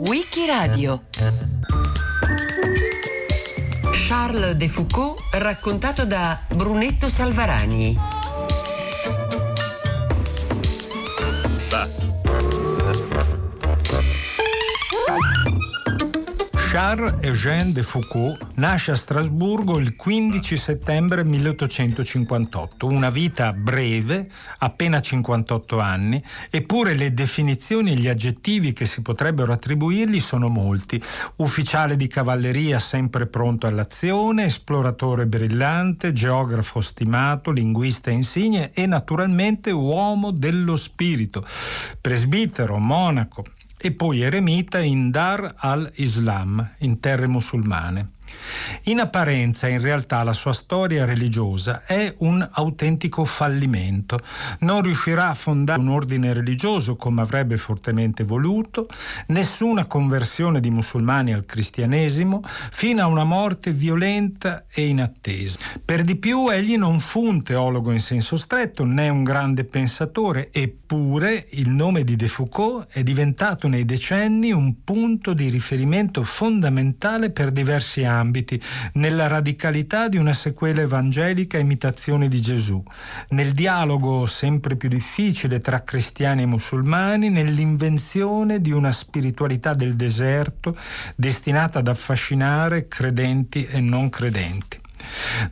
Wikiradio. 0.00 1.04
Charles 3.92 4.56
de 4.56 4.68
Foucault 4.68 5.18
raccontato 5.32 6.04
da 6.04 6.38
Brunetto 6.54 7.08
Salvarani 7.08 7.98
Charles 16.74 17.18
Eugène 17.20 17.70
de 17.70 17.84
Foucault 17.84 18.36
nasce 18.54 18.90
a 18.90 18.96
Strasburgo 18.96 19.78
il 19.78 19.94
15 19.94 20.56
settembre 20.56 21.22
1858, 21.22 22.88
una 22.88 23.10
vita 23.10 23.52
breve, 23.52 24.28
appena 24.58 24.98
58 24.98 25.78
anni, 25.78 26.20
eppure 26.50 26.94
le 26.94 27.14
definizioni 27.14 27.92
e 27.92 27.94
gli 27.94 28.08
aggettivi 28.08 28.72
che 28.72 28.86
si 28.86 29.02
potrebbero 29.02 29.52
attribuirgli 29.52 30.18
sono 30.18 30.48
molti. 30.48 31.00
Ufficiale 31.36 31.94
di 31.94 32.08
cavalleria 32.08 32.80
sempre 32.80 33.28
pronto 33.28 33.68
all'azione, 33.68 34.46
esploratore 34.46 35.28
brillante, 35.28 36.12
geografo 36.12 36.80
stimato, 36.80 37.52
linguista 37.52 38.10
insigne 38.10 38.72
e 38.72 38.84
naturalmente 38.86 39.70
uomo 39.70 40.32
dello 40.32 40.74
spirito, 40.74 41.46
presbitero, 42.00 42.78
monaco, 42.78 43.44
e 43.84 43.92
poi 43.92 44.22
eremita 44.22 44.80
in 44.80 45.10
Dar 45.10 45.56
al-Islam, 45.58 46.70
in 46.78 47.00
terre 47.00 47.26
musulmane. 47.26 48.12
In 48.84 49.00
apparenza, 49.00 49.68
in 49.68 49.80
realtà, 49.80 50.22
la 50.22 50.32
sua 50.32 50.52
storia 50.52 51.04
religiosa 51.04 51.82
è 51.84 52.14
un 52.18 52.46
autentico 52.52 53.24
fallimento. 53.24 54.18
Non 54.60 54.82
riuscirà 54.82 55.28
a 55.28 55.34
fondare 55.34 55.80
un 55.80 55.88
ordine 55.88 56.32
religioso 56.32 56.96
come 56.96 57.22
avrebbe 57.22 57.56
fortemente 57.56 58.24
voluto, 58.24 58.88
nessuna 59.28 59.86
conversione 59.86 60.60
di 60.60 60.70
musulmani 60.70 61.32
al 61.32 61.46
cristianesimo, 61.46 62.42
fino 62.44 63.02
a 63.02 63.06
una 63.06 63.24
morte 63.24 63.72
violenta 63.72 64.64
e 64.70 64.86
inattesa. 64.86 65.58
Per 65.84 66.02
di 66.02 66.16
più, 66.16 66.48
egli 66.50 66.76
non 66.76 67.00
fu 67.00 67.24
un 67.24 67.42
teologo 67.42 67.90
in 67.90 68.00
senso 68.00 68.36
stretto, 68.36 68.84
né 68.84 69.08
un 69.08 69.24
grande 69.24 69.64
pensatore, 69.64 70.50
eppure 70.52 71.46
il 71.52 71.70
nome 71.70 72.04
di 72.04 72.16
De 72.16 72.28
Foucault 72.28 72.88
è 72.90 73.02
diventato 73.02 73.68
nei 73.68 73.84
decenni 73.84 74.52
un 74.52 74.82
punto 74.84 75.32
di 75.32 75.48
riferimento 75.48 76.22
fondamentale 76.22 77.30
per 77.30 77.50
diversi 77.50 78.04
ambiti 78.04 78.23
ambiti, 78.24 78.60
nella 78.94 79.26
radicalità 79.26 80.08
di 80.08 80.16
una 80.16 80.32
sequela 80.32 80.80
evangelica 80.80 81.58
imitazione 81.58 82.28
di 82.28 82.40
Gesù, 82.40 82.82
nel 83.30 83.52
dialogo 83.52 84.26
sempre 84.26 84.76
più 84.76 84.88
difficile 84.88 85.60
tra 85.60 85.84
cristiani 85.84 86.42
e 86.42 86.46
musulmani, 86.46 87.28
nell'invenzione 87.28 88.60
di 88.60 88.72
una 88.72 88.92
spiritualità 88.92 89.74
del 89.74 89.94
deserto 89.94 90.76
destinata 91.14 91.80
ad 91.80 91.88
affascinare 91.88 92.88
credenti 92.88 93.66
e 93.66 93.80
non 93.80 94.08
credenti. 94.08 94.82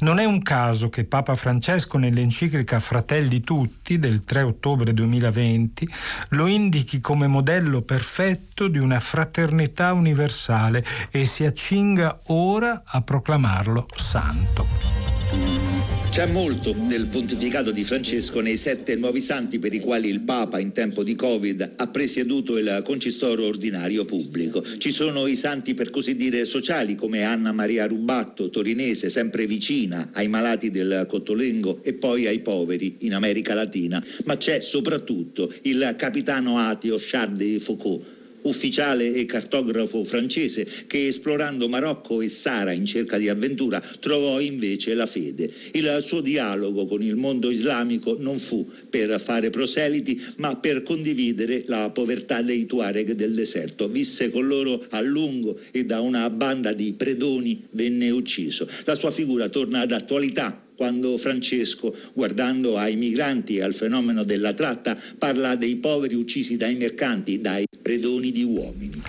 Non 0.00 0.18
è 0.18 0.24
un 0.24 0.42
caso 0.42 0.88
che 0.88 1.04
Papa 1.04 1.34
Francesco 1.34 1.98
nell'enciclica 1.98 2.78
Fratelli 2.78 3.40
Tutti 3.40 3.98
del 3.98 4.24
3 4.24 4.42
ottobre 4.42 4.92
2020 4.92 5.88
lo 6.30 6.46
indichi 6.46 7.00
come 7.00 7.26
modello 7.26 7.82
perfetto 7.82 8.68
di 8.68 8.78
una 8.78 9.00
fraternità 9.00 9.92
universale 9.92 10.84
e 11.10 11.26
si 11.26 11.44
accinga 11.44 12.18
ora 12.26 12.82
a 12.84 13.00
proclamarlo 13.02 13.86
santo. 13.94 15.71
C'è 16.12 16.26
molto 16.26 16.74
del 16.76 17.06
pontificato 17.06 17.70
di 17.70 17.84
Francesco 17.84 18.40
nei 18.40 18.58
sette 18.58 18.96
nuovi 18.96 19.22
santi 19.22 19.58
per 19.58 19.72
i 19.72 19.80
quali 19.80 20.10
il 20.10 20.20
Papa 20.20 20.58
in 20.58 20.72
tempo 20.72 21.02
di 21.02 21.14
Covid 21.14 21.72
ha 21.76 21.86
presieduto 21.86 22.58
il 22.58 22.82
concistoro 22.84 23.46
ordinario 23.46 24.04
pubblico. 24.04 24.62
Ci 24.76 24.92
sono 24.92 25.26
i 25.26 25.36
santi 25.36 25.72
per 25.72 25.88
così 25.88 26.14
dire 26.14 26.44
sociali 26.44 26.96
come 26.96 27.22
Anna 27.22 27.52
Maria 27.52 27.86
Rubatto, 27.86 28.50
torinese, 28.50 29.08
sempre 29.08 29.46
vicina 29.46 30.10
ai 30.12 30.28
malati 30.28 30.70
del 30.70 31.06
Cottolengo 31.08 31.80
e 31.82 31.94
poi 31.94 32.26
ai 32.26 32.40
poveri 32.40 32.96
in 33.00 33.14
America 33.14 33.54
Latina, 33.54 34.04
ma 34.26 34.36
c'è 34.36 34.60
soprattutto 34.60 35.50
il 35.62 35.94
capitano 35.96 36.58
ateo 36.58 36.98
Charles 37.00 37.38
de 37.38 37.58
Foucault 37.58 38.20
ufficiale 38.42 39.14
e 39.14 39.26
cartografo 39.26 40.04
francese 40.04 40.66
che 40.86 41.06
esplorando 41.06 41.68
Marocco 41.68 42.20
e 42.20 42.28
Sara 42.28 42.72
in 42.72 42.86
cerca 42.86 43.18
di 43.18 43.28
avventura 43.28 43.82
trovò 44.00 44.40
invece 44.40 44.94
la 44.94 45.06
fede. 45.06 45.50
Il 45.72 45.98
suo 46.02 46.20
dialogo 46.20 46.86
con 46.86 47.02
il 47.02 47.16
mondo 47.16 47.50
islamico 47.50 48.16
non 48.18 48.38
fu 48.38 48.68
per 48.88 49.20
fare 49.20 49.50
proseliti 49.50 50.20
ma 50.36 50.56
per 50.56 50.82
condividere 50.82 51.64
la 51.66 51.90
povertà 51.90 52.42
dei 52.42 52.66
Tuareg 52.66 53.12
del 53.12 53.34
deserto. 53.34 53.88
Visse 53.88 54.30
con 54.30 54.46
loro 54.46 54.84
a 54.90 55.00
lungo 55.00 55.58
e 55.70 55.84
da 55.84 56.00
una 56.00 56.28
banda 56.30 56.72
di 56.72 56.92
predoni 56.92 57.66
venne 57.70 58.10
ucciso. 58.10 58.68
La 58.84 58.94
sua 58.94 59.10
figura 59.10 59.48
torna 59.48 59.80
ad 59.80 59.92
attualità 59.92 60.61
quando 60.76 61.16
Francesco, 61.18 61.94
guardando 62.12 62.76
ai 62.76 62.96
migranti 62.96 63.56
e 63.56 63.62
al 63.62 63.74
fenomeno 63.74 64.22
della 64.22 64.52
tratta, 64.52 64.96
parla 65.18 65.56
dei 65.56 65.76
poveri 65.76 66.14
uccisi 66.14 66.56
dai 66.56 66.74
mercanti, 66.76 67.40
dai 67.40 67.64
predoni 67.80 68.30
di 68.30 68.44
uomini. 68.44 69.02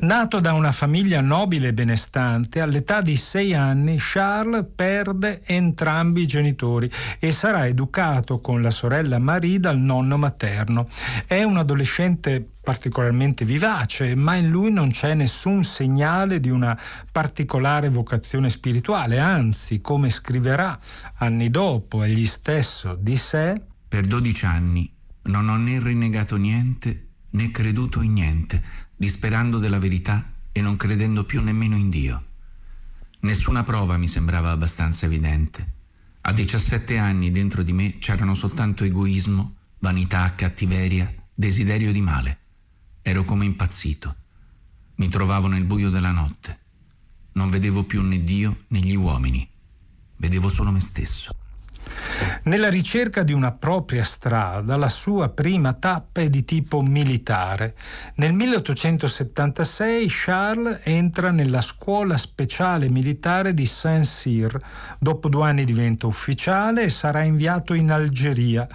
Nato 0.00 0.40
da 0.40 0.52
una 0.52 0.72
famiglia 0.72 1.20
nobile 1.20 1.68
e 1.68 1.72
benestante, 1.72 2.60
all'età 2.60 3.00
di 3.00 3.16
sei 3.16 3.54
anni 3.54 3.96
Charles 3.98 4.66
perde 4.74 5.42
entrambi 5.44 6.22
i 6.22 6.26
genitori 6.26 6.90
e 7.18 7.32
sarà 7.32 7.66
educato 7.66 8.40
con 8.40 8.62
la 8.62 8.70
sorella 8.70 9.18
Marie 9.18 9.58
dal 9.58 9.78
nonno 9.78 10.16
materno. 10.16 10.86
È 11.26 11.42
un 11.42 11.56
adolescente 11.56 12.57
particolarmente 12.68 13.46
vivace, 13.46 14.14
ma 14.14 14.34
in 14.34 14.50
lui 14.50 14.70
non 14.70 14.90
c'è 14.90 15.14
nessun 15.14 15.64
segnale 15.64 16.38
di 16.38 16.50
una 16.50 16.78
particolare 17.10 17.88
vocazione 17.88 18.50
spirituale, 18.50 19.18
anzi, 19.18 19.80
come 19.80 20.10
scriverà 20.10 20.78
anni 21.14 21.48
dopo 21.48 22.02
egli 22.02 22.26
stesso 22.26 22.94
di 22.94 23.16
sé, 23.16 23.58
per 23.88 24.04
dodici 24.06 24.44
anni 24.44 24.94
non 25.22 25.48
ho 25.48 25.56
né 25.56 25.80
rinnegato 25.80 26.36
niente 26.36 27.06
né 27.30 27.50
creduto 27.50 28.02
in 28.02 28.12
niente, 28.12 28.62
disperando 28.94 29.58
della 29.58 29.78
verità 29.78 30.22
e 30.52 30.60
non 30.60 30.76
credendo 30.76 31.24
più 31.24 31.42
nemmeno 31.42 31.74
in 31.74 31.88
Dio. 31.88 32.24
Nessuna 33.20 33.62
prova 33.62 33.96
mi 33.96 34.08
sembrava 34.08 34.50
abbastanza 34.50 35.06
evidente. 35.06 35.72
A 36.20 36.32
17 36.32 36.98
anni 36.98 37.30
dentro 37.30 37.62
di 37.62 37.72
me 37.72 37.96
c'erano 37.96 38.34
soltanto 38.34 38.84
egoismo, 38.84 39.54
vanità, 39.78 40.34
cattiveria, 40.34 41.10
desiderio 41.34 41.92
di 41.92 42.02
male. 42.02 42.38
Ero 43.08 43.22
come 43.22 43.46
impazzito. 43.46 44.14
Mi 44.96 45.08
trovavo 45.08 45.46
nel 45.46 45.64
buio 45.64 45.88
della 45.88 46.10
notte. 46.10 46.58
Non 47.32 47.48
vedevo 47.48 47.84
più 47.84 48.02
né 48.02 48.22
Dio 48.22 48.64
né 48.68 48.80
gli 48.80 48.94
uomini. 48.94 49.48
Vedevo 50.16 50.50
solo 50.50 50.70
me 50.70 50.80
stesso. 50.80 51.34
Nella 52.44 52.68
ricerca 52.68 53.22
di 53.22 53.32
una 53.32 53.52
propria 53.52 54.04
strada, 54.04 54.76
la 54.76 54.88
sua 54.88 55.28
prima 55.28 55.72
tappa 55.74 56.20
è 56.20 56.28
di 56.28 56.44
tipo 56.44 56.80
militare. 56.80 57.74
Nel 58.16 58.32
1876 58.32 60.06
Charles 60.08 60.80
entra 60.84 61.30
nella 61.30 61.60
scuola 61.60 62.16
speciale 62.16 62.88
militare 62.88 63.54
di 63.54 63.66
Saint-Cyr. 63.66 64.56
Dopo 64.98 65.28
due 65.28 65.48
anni 65.48 65.64
diventa 65.64 66.06
ufficiale 66.06 66.84
e 66.84 66.90
sarà 66.90 67.22
inviato 67.22 67.74
in 67.74 67.90
Algeria, 67.90 68.66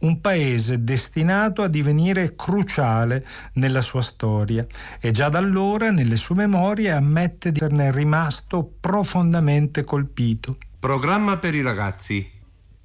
un 0.00 0.20
paese 0.20 0.84
destinato 0.84 1.62
a 1.62 1.68
divenire 1.68 2.34
cruciale 2.34 3.26
nella 3.54 3.80
sua 3.80 4.02
storia. 4.02 4.66
E 5.00 5.10
già 5.10 5.28
da 5.28 5.38
allora, 5.38 5.90
nelle 5.90 6.16
sue 6.16 6.34
memorie, 6.34 6.90
ammette 6.90 7.50
di 7.52 7.60
esserne 7.60 7.90
rimasto 7.90 8.70
profondamente 8.80 9.84
colpito. 9.84 10.58
Programma 10.78 11.38
per 11.38 11.54
i 11.54 11.62
ragazzi 11.62 12.31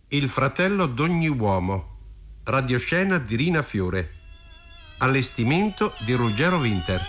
il 0.09 0.29
fratello 0.29 0.85
d'ogni 0.85 1.27
uomo. 1.27 1.95
Radioscena 2.45 3.17
di 3.17 3.35
Rina 3.35 3.61
Fiore. 3.61 4.13
Allestimento 4.99 5.93
di 6.05 6.13
Ruggero 6.13 6.59
Winter. 6.59 7.01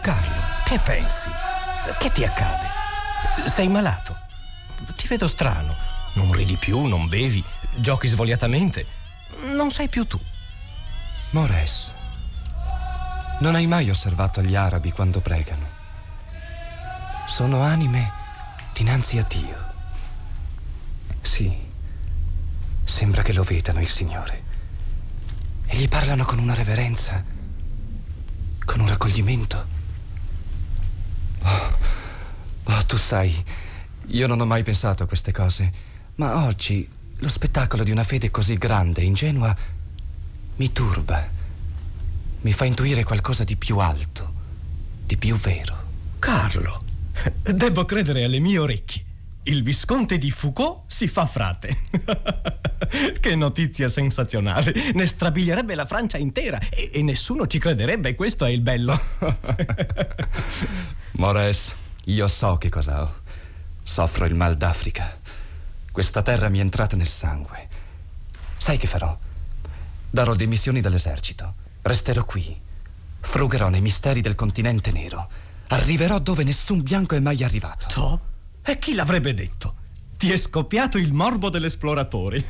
Carlo, 0.00 0.42
che 0.64 0.80
pensi? 0.80 1.30
Che 2.00 2.10
ti 2.10 2.24
accade? 2.24 2.66
Sei 3.46 3.68
malato? 3.68 4.16
Ti 4.96 5.06
vedo 5.06 5.28
strano. 5.28 5.76
Non 6.14 6.32
ridi 6.32 6.56
più, 6.56 6.80
non 6.80 7.06
bevi, 7.08 7.44
giochi 7.76 8.08
svogliatamente. 8.08 8.86
Non 9.54 9.70
sei 9.70 9.88
più 9.88 10.04
tu. 10.04 10.18
Mores, 11.30 11.94
non 13.38 13.54
hai 13.54 13.68
mai 13.68 13.88
osservato 13.88 14.40
gli 14.42 14.56
arabi 14.56 14.90
quando 14.90 15.20
pregano? 15.20 15.76
Sono 17.26 17.60
anime 17.60 18.17
dinanzi 18.78 19.18
a 19.18 19.24
Dio. 19.24 19.56
Sì, 21.20 21.52
sembra 22.84 23.22
che 23.22 23.32
lo 23.32 23.42
vedano 23.42 23.80
il 23.80 23.88
Signore. 23.88 24.42
E 25.66 25.76
gli 25.76 25.88
parlano 25.88 26.24
con 26.24 26.38
una 26.38 26.54
reverenza, 26.54 27.24
con 28.64 28.78
un 28.78 28.86
raccoglimento. 28.86 29.66
Oh, 31.42 31.76
oh, 32.62 32.84
tu 32.86 32.96
sai, 32.96 33.44
io 34.06 34.26
non 34.28 34.40
ho 34.40 34.46
mai 34.46 34.62
pensato 34.62 35.02
a 35.02 35.06
queste 35.08 35.32
cose, 35.32 35.72
ma 36.14 36.44
oggi, 36.44 36.88
lo 37.16 37.28
spettacolo 37.28 37.82
di 37.82 37.90
una 37.90 38.04
fede 38.04 38.30
così 38.30 38.54
grande 38.54 39.00
e 39.00 39.06
ingenua 39.06 39.56
mi 40.54 40.72
turba. 40.72 41.28
Mi 42.42 42.52
fa 42.52 42.64
intuire 42.64 43.02
qualcosa 43.02 43.42
di 43.42 43.56
più 43.56 43.78
alto, 43.78 44.32
di 45.04 45.16
più 45.16 45.34
vero. 45.34 45.76
Carlo, 46.20 46.86
devo 47.42 47.84
credere 47.84 48.24
alle 48.24 48.38
mie 48.38 48.58
orecchie. 48.58 49.04
Il 49.44 49.62
visconte 49.62 50.18
di 50.18 50.30
Foucault 50.30 50.82
si 50.86 51.08
fa 51.08 51.26
frate. 51.26 51.84
che 53.20 53.34
notizia 53.34 53.88
sensazionale. 53.88 54.72
Ne 54.92 55.06
strabilierebbe 55.06 55.74
la 55.74 55.86
Francia 55.86 56.18
intera 56.18 56.58
e, 56.70 56.90
e 56.92 57.02
nessuno 57.02 57.46
ci 57.46 57.58
crederebbe. 57.58 58.14
Questo 58.14 58.44
è 58.44 58.50
il 58.50 58.60
bello. 58.60 59.00
Mores, 61.12 61.74
io 62.04 62.28
so 62.28 62.56
che 62.56 62.68
cosa 62.68 63.02
ho. 63.02 63.14
Soffro 63.82 64.26
il 64.26 64.34
mal 64.34 64.56
d'Africa. 64.56 65.18
Questa 65.90 66.22
terra 66.22 66.48
mi 66.48 66.58
è 66.58 66.60
entrata 66.60 66.96
nel 66.96 67.06
sangue. 67.06 67.68
Sai 68.56 68.76
che 68.76 68.86
farò? 68.86 69.16
Darò 70.10 70.34
dimissioni 70.34 70.80
dall'esercito. 70.80 71.54
Resterò 71.82 72.24
qui. 72.24 72.54
Frugherò 73.20 73.68
nei 73.68 73.80
misteri 73.80 74.20
del 74.20 74.34
continente 74.34 74.92
nero. 74.92 75.28
Arriverò 75.68 76.18
dove 76.18 76.44
nessun 76.44 76.82
bianco 76.82 77.14
è 77.14 77.20
mai 77.20 77.44
arrivato. 77.44 77.86
To? 77.88 78.20
E 78.62 78.78
chi 78.78 78.94
l'avrebbe 78.94 79.34
detto? 79.34 79.74
Ti 80.16 80.32
è 80.32 80.36
scoppiato 80.36 80.98
il 80.98 81.12
morbo 81.12 81.50
dell'esploratore. 81.50 82.42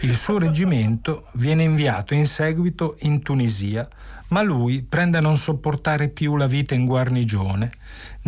il 0.00 0.14
suo 0.14 0.38
reggimento 0.38 1.26
viene 1.32 1.64
inviato 1.64 2.14
in 2.14 2.26
seguito 2.26 2.96
in 3.00 3.22
Tunisia, 3.22 3.88
ma 4.28 4.42
lui 4.42 4.82
prende 4.82 5.18
a 5.18 5.22
non 5.22 5.36
sopportare 5.36 6.08
più 6.08 6.36
la 6.36 6.46
vita 6.46 6.74
in 6.74 6.86
guarnigione 6.86 7.72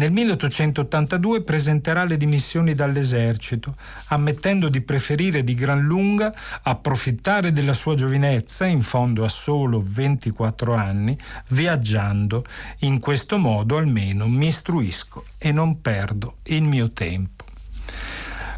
nel 0.00 0.12
1882 0.12 1.42
presenterà 1.42 2.04
le 2.04 2.16
dimissioni 2.16 2.74
dall'esercito, 2.74 3.74
ammettendo 4.06 4.68
di 4.68 4.80
preferire 4.80 5.44
di 5.44 5.54
gran 5.54 5.82
lunga 5.82 6.32
approfittare 6.62 7.52
della 7.52 7.74
sua 7.74 7.94
giovinezza, 7.94 8.64
in 8.64 8.80
fondo 8.80 9.24
a 9.24 9.28
solo 9.28 9.82
24 9.84 10.74
anni, 10.74 11.18
viaggiando. 11.48 12.44
In 12.78 12.98
questo 12.98 13.36
modo 13.36 13.76
almeno 13.76 14.26
mi 14.26 14.46
istruisco 14.46 15.24
e 15.36 15.52
non 15.52 15.82
perdo 15.82 16.36
il 16.44 16.62
mio 16.62 16.92
tempo. 16.92 17.44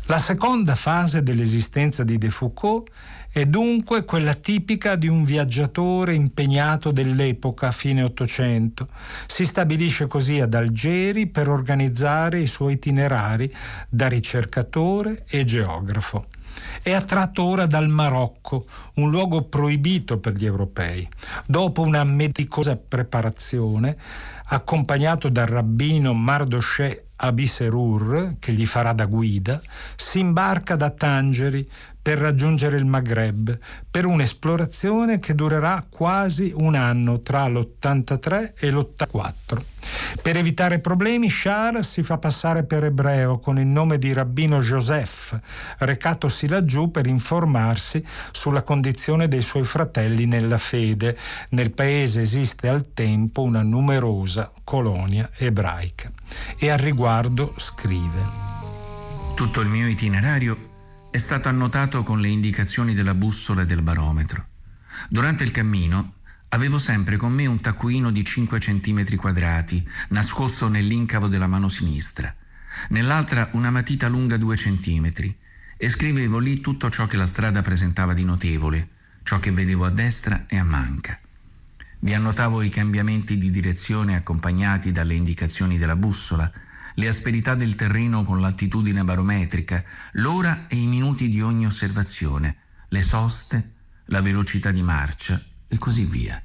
La 0.06 0.19
seconda 0.19 0.75
fase 0.75 1.23
dell'esistenza 1.23 2.05
di 2.05 2.19
De 2.19 2.31
Foucault 2.31 2.91
è 3.32 3.46
dunque 3.46 4.05
quella 4.05 4.34
tipica 4.34 4.94
di 4.94 5.08
un 5.08 5.25
viaggiatore 5.25 6.12
impegnato 6.12 6.90
dell'epoca 6.90 7.73
fine 7.73 8.02
Ottocento. 8.02 8.87
Si 9.26 9.46
stabilisce 9.46 10.06
così 10.06 10.38
ad 10.38 10.52
Algeri 10.52 11.26
per 11.29 11.49
organizzare 11.49 12.40
i 12.40 12.46
suoi 12.46 12.75
itinerari 12.75 13.50
da 13.88 14.06
ricercatore 14.08 15.25
e 15.26 15.44
geografo. 15.44 16.26
È 16.82 16.93
attratto 16.93 17.44
ora 17.44 17.64
dal 17.64 17.88
Marocco, 17.88 18.67
un 18.96 19.08
luogo 19.08 19.44
proibito 19.44 20.19
per 20.19 20.34
gli 20.34 20.44
europei. 20.44 21.08
Dopo 21.46 21.81
una 21.81 22.05
medicosa 22.05 22.76
preparazione, 22.76 23.96
accompagnato 24.49 25.31
dal 25.31 25.46
rabbino 25.46 26.12
Mardoché 26.12 27.06
Abiserur, 27.17 28.37
che 28.38 28.52
gli 28.52 28.67
farà 28.67 28.93
da 28.93 29.06
guida, 29.06 29.61
si 29.96 30.19
imbarca 30.19 30.75
da 30.75 30.90
Tangeri 30.90 31.67
per 32.02 32.19
raggiungere 32.19 32.76
il 32.76 32.84
Maghreb, 32.84 33.56
per 33.88 34.06
un'esplorazione 34.06 35.20
che 35.20 35.37
durerà 35.37 35.87
quasi 35.88 36.52
un 36.56 36.75
anno 36.75 37.20
tra 37.20 37.46
l'83 37.46 38.54
e 38.58 38.70
l'84. 38.70 39.70
Per 40.20 40.37
evitare 40.37 40.81
problemi, 40.81 41.31
Shar 41.31 41.84
si 41.84 42.02
fa 42.02 42.19
passare 42.19 42.64
per 42.64 42.84
ebreo 42.84 43.38
con 43.38 43.58
il 43.58 43.66
nome 43.66 43.99
di 43.99 44.12
rabbino 44.12 44.60
Joseph, 44.60 45.38
recatosi 45.78 46.49
laggiù 46.49 46.90
per 46.90 47.06
informarsi 47.06 48.05
sulla 48.31 48.62
condizione 48.62 49.28
dei 49.28 49.43
suoi 49.43 49.64
fratelli 49.64 50.26
nella 50.26 50.58
fede. 50.58 51.16
Nel 51.50 51.72
paese 51.72 52.22
esiste 52.22 52.69
al 52.69 52.93
tempo 52.93 53.43
una 53.43 53.62
numerosa 53.62 54.52
colonia 54.64 55.31
ebraica. 55.37 56.10
E 56.58 56.70
al 56.70 56.78
riguardo 56.78 57.55
scrive. 57.56 58.50
Tutto 59.34 59.60
il 59.60 59.69
mio 59.69 59.88
itinerario 59.88 60.70
è 61.12 61.19
stato 61.19 61.50
annotato 61.50 62.03
con 62.03 62.23
le 62.23 62.29
indicazioni 62.29 62.94
della 62.94 63.12
bussola 63.12 63.62
e 63.62 63.67
del 63.67 63.82
barometro. 63.82 64.47
Durante 65.11 65.44
il 65.44 65.50
cammino 65.50 66.14
avevo 66.49 66.79
sempre 66.79 67.19
con 67.19 67.35
me 67.35 67.44
un 67.44 67.61
taccuino 67.61 68.11
di 68.11 68.25
5 68.25 68.59
cm 68.59 69.17
quadrati, 69.17 69.87
nascosto 70.09 70.69
nell'incavo 70.69 71.29
della 71.29 71.47
mano 71.47 71.69
sinistra, 71.69 72.35
nell'altra 72.88 73.50
una 73.53 73.70
matita 73.70 74.09
lunga 74.09 74.38
2 74.38 74.56
cm, 74.56 75.12
e 75.76 75.88
scrivevo 75.91 76.38
lì 76.38 76.62
tutto 76.62 76.88
ciò 76.88 77.06
che 77.06 77.19
la 77.19 77.26
strada 77.26 77.61
presentava 77.61 78.15
di 78.15 78.25
notevole, 78.25 78.88
ciò 79.23 79.38
che 79.38 79.53
vedevo 79.53 79.85
a 79.85 79.91
destra 79.91 80.47
e 80.49 80.56
a 80.56 80.65
manca. 80.65 81.20
Vi 81.99 82.15
annotavo 82.15 82.62
i 82.62 82.70
cambiamenti 82.70 83.37
di 83.37 83.50
direzione 83.50 84.17
accompagnati 84.17 84.93
dalle 84.93 85.12
indicazioni 85.12 85.76
della 85.76 85.94
bussola, 85.94 86.50
le 86.94 87.09
asperità 87.09 87.55
del 87.55 87.75
terreno 87.75 88.25
con 88.25 88.41
l'altitudine 88.41 89.05
barometrica, 89.05 89.83
l'ora 90.12 90.67
e 90.69 90.77
i 90.77 90.87
minuti 90.87 91.29
di 91.29 91.41
ogni 91.41 91.67
osservazione, 91.67 92.56
le 92.89 93.03
soste, 93.03 93.71
la 94.06 94.21
velocità 94.21 94.71
di 94.71 94.83
marcia 94.83 95.41
e 95.67 95.79
così 95.79 96.05
via. 96.05 96.43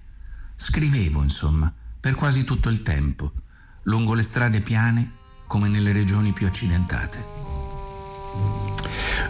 Scrivevo, 0.55 1.21
insomma, 1.21 1.73
per 1.99 2.15
quasi 2.15 2.43
tutto 2.43 2.69
il 2.69 2.81
tempo, 2.81 3.31
lungo 3.83 4.13
le 4.13 4.21
strade 4.21 4.61
piane 4.61 5.11
come 5.47 5.67
nelle 5.67 5.91
regioni 5.91 6.33
più 6.33 6.47
accidentate. 6.47 7.35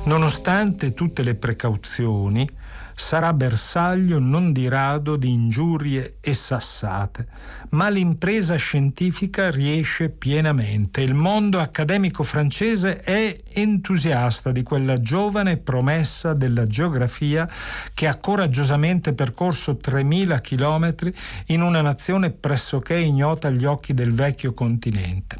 Nonostante 0.05 0.93
tutte 0.93 1.23
le 1.23 1.35
precauzioni, 1.35 2.49
sarà 2.99 3.31
bersaglio 3.31 4.17
non 4.17 4.51
di 4.51 4.67
rado 4.67 5.17
di 5.17 5.31
ingiurie 5.31 6.17
e 6.19 6.33
sassate, 6.33 7.27
ma 7.69 7.89
l'impresa 7.89 8.55
scientifica 8.55 9.51
riesce 9.51 10.09
pienamente. 10.09 11.01
Il 11.01 11.13
mondo 11.13 11.59
accademico 11.59 12.23
francese 12.23 13.01
è 13.01 13.37
entusiasta 13.53 14.51
di 14.51 14.63
quella 14.63 14.99
giovane 14.99 15.57
promessa 15.57 16.33
della 16.33 16.65
geografia 16.65 17.47
che 17.93 18.07
ha 18.07 18.15
coraggiosamente 18.15 19.13
percorso 19.13 19.77
3.000 19.79 20.41
chilometri 20.41 21.13
in 21.47 21.61
una 21.61 21.81
nazione 21.81 22.31
pressoché 22.31 22.95
ignota 22.95 23.49
agli 23.49 23.65
occhi 23.65 23.93
del 23.93 24.11
vecchio 24.11 24.55
continente. 24.55 25.37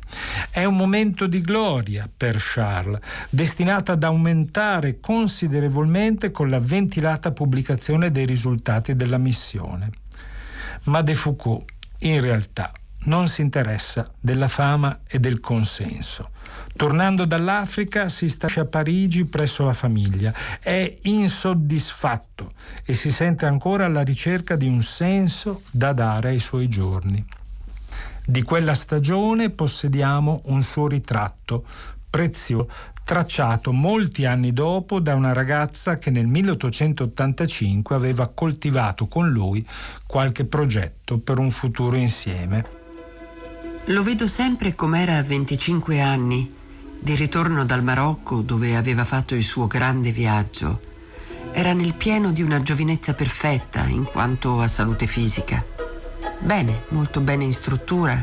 È 0.51 0.63
un 0.63 0.75
momento 0.75 1.25
di 1.25 1.42
gloria 1.42 2.07
per 2.15 2.36
Charles, 2.38 3.00
destinata 3.31 3.94
ad 3.94 4.04
aumentare 4.04 5.00
considerevolmente 5.00 6.30
con 6.30 6.51
la 6.51 6.59
ventilata 6.59 7.31
pubblicazione 7.31 7.45
dei 8.12 8.26
risultati 8.26 8.95
della 8.95 9.18
missione. 9.18 9.90
Ma 10.83 11.02
De 11.02 11.16
Foucault 11.16 11.66
in 12.00 12.21
realtà 12.21 12.71
non 13.06 13.28
si 13.28 13.42
interessa 13.42 14.12
della 14.19 14.48
fama 14.48 15.00
e 15.07 15.19
del 15.19 15.40
consenso. 15.40 16.31
Tornando 16.76 17.26
dall'Africa 17.26 18.07
si 18.07 18.30
stasce 18.30 18.60
a 18.60 18.66
Parigi 18.66 19.26
presso 19.26 19.64
la 19.64 19.74
famiglia. 19.74 20.33
È 20.60 20.98
insoddisfatto 21.04 22.52
e 22.86 22.94
si 22.94 23.12
sente 23.12 23.45
ancora 23.45 23.86
alla 23.86 24.04
ricerca 24.04 24.56
di 24.56 24.68
un 24.68 24.83
senso 24.83 25.64
da 25.71 25.94
dare 25.94 26.30
ai 26.30 26.40
suoi 26.40 26.68
giorni. 26.68 27.26
Di 28.24 28.44
quella 28.44 28.76
stagione 28.76 29.50
possediamo 29.50 30.42
un 30.45 30.62
suo 30.62 30.88
ritratto 30.88 31.66
prezioso 32.10 32.69
tracciato 33.07 33.71
molti 33.71 34.26
anni 34.26 34.52
dopo 34.52 34.99
da 34.99 35.16
una 35.16 35.31
ragazza 35.31 35.97
che 35.97 36.11
nel 36.11 36.28
1885 36.28 37.95
aveva 37.95 38.30
coltivato 38.30 39.07
con 39.07 39.30
lui 39.30 39.66
qualche 40.06 40.44
progetto 40.44 41.18
per 41.18 41.40
un 41.40 41.49
futuro 41.49 41.95
insieme. 41.95 42.66
Lo 43.85 44.04
vedo 44.04 44.28
sempre 44.28 44.76
com'era 44.76 45.16
a 45.16 45.23
25 45.23 46.02
anni, 46.02 46.54
di 46.99 47.16
ritorno 47.16 47.64
dal 47.64 47.81
Marocco 47.81 48.42
dove 48.42 48.76
aveva 48.76 49.06
fatto 49.06 49.35
il 49.35 49.44
suo 49.45 49.68
grande 49.68 50.11
viaggio. 50.11 50.81
Era 51.54 51.71
nel 51.71 51.94
pieno 51.94 52.33
di 52.33 52.42
una 52.42 52.61
giovinezza 52.61 53.14
perfetta 53.14 53.85
in 53.87 54.04
quanto 54.04 54.59
a 54.59 54.68
salute 54.68 55.07
fisica. 55.07 55.66
Bene, 56.40 56.83
molto 56.90 57.21
bene 57.21 57.45
in 57.45 57.54
struttura, 57.54 58.21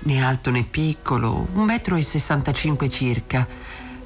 né 0.00 0.22
alto 0.22 0.50
né 0.50 0.62
piccolo, 0.62 1.48
un 1.54 1.64
metro 1.64 1.96
e 1.96 2.02
65 2.02 2.90
circa, 2.90 3.48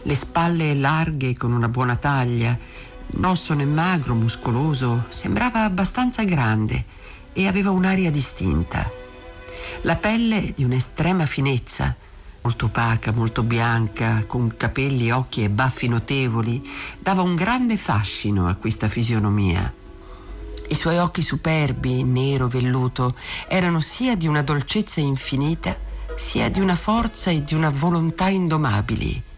le 0.02 0.14
spalle 0.14 0.74
larghe 0.74 1.36
con 1.36 1.52
una 1.52 1.68
buona 1.68 1.96
taglia, 1.96 2.58
grosso 3.06 3.54
né 3.54 3.66
magro, 3.66 4.14
muscoloso, 4.14 5.06
sembrava 5.10 5.64
abbastanza 5.64 6.22
grande 6.24 6.84
e 7.32 7.46
aveva 7.46 7.70
un'aria 7.70 8.10
distinta. 8.10 8.90
La 9.82 9.96
pelle 9.96 10.52
di 10.54 10.64
un'estrema 10.64 11.26
finezza, 11.26 11.94
molto 12.42 12.66
opaca, 12.66 13.12
molto 13.12 13.42
bianca, 13.42 14.24
con 14.26 14.56
capelli, 14.56 15.10
occhi 15.10 15.42
e 15.44 15.50
baffi 15.50 15.88
notevoli, 15.88 16.62
dava 16.98 17.22
un 17.22 17.34
grande 17.34 17.76
fascino 17.76 18.48
a 18.48 18.54
questa 18.54 18.88
fisionomia. 18.88 19.72
I 20.68 20.74
suoi 20.74 20.98
occhi 20.98 21.22
superbi, 21.22 22.04
nero 22.04 22.48
velluto, 22.48 23.14
erano 23.48 23.80
sia 23.80 24.16
di 24.16 24.26
una 24.26 24.42
dolcezza 24.42 25.00
infinita, 25.00 25.76
sia 26.16 26.48
di 26.48 26.60
una 26.60 26.76
forza 26.76 27.30
e 27.30 27.42
di 27.42 27.54
una 27.54 27.70
volontà 27.70 28.28
indomabili 28.28 29.28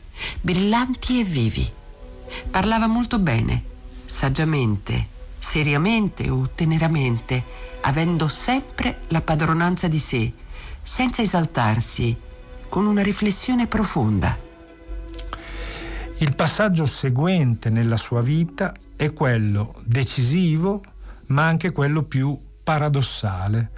brillanti 0.40 1.20
e 1.20 1.24
vivi. 1.24 1.70
Parlava 2.50 2.86
molto 2.86 3.18
bene, 3.18 3.62
saggiamente, 4.04 5.08
seriamente 5.38 6.30
o 6.30 6.50
teneramente, 6.54 7.42
avendo 7.82 8.28
sempre 8.28 9.02
la 9.08 9.20
padronanza 9.20 9.88
di 9.88 9.98
sé, 9.98 10.32
senza 10.82 11.22
esaltarsi, 11.22 12.16
con 12.68 12.86
una 12.86 13.02
riflessione 13.02 13.66
profonda. 13.66 14.38
Il 16.18 16.34
passaggio 16.34 16.86
seguente 16.86 17.68
nella 17.68 17.96
sua 17.96 18.20
vita 18.20 18.72
è 18.96 19.12
quello 19.12 19.74
decisivo, 19.84 20.82
ma 21.26 21.46
anche 21.46 21.72
quello 21.72 22.04
più 22.04 22.38
paradossale. 22.62 23.70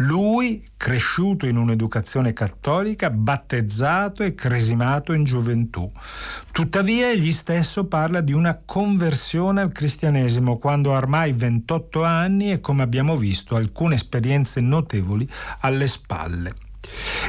Lui, 0.00 0.66
cresciuto 0.78 1.44
in 1.46 1.58
un'educazione 1.58 2.32
cattolica, 2.32 3.10
battezzato 3.10 4.22
e 4.22 4.34
cresimato 4.34 5.12
in 5.12 5.24
gioventù. 5.24 5.90
Tuttavia 6.52 7.10
egli 7.10 7.32
stesso 7.32 7.84
parla 7.84 8.22
di 8.22 8.32
una 8.32 8.58
conversione 8.64 9.60
al 9.60 9.72
cristianesimo 9.72 10.56
quando 10.56 10.94
ha 10.94 10.96
ormai 10.96 11.32
28 11.32 12.02
anni 12.02 12.50
e, 12.50 12.60
come 12.60 12.82
abbiamo 12.82 13.16
visto, 13.18 13.56
alcune 13.56 13.96
esperienze 13.96 14.62
notevoli 14.62 15.28
alle 15.60 15.86
spalle. 15.86 16.69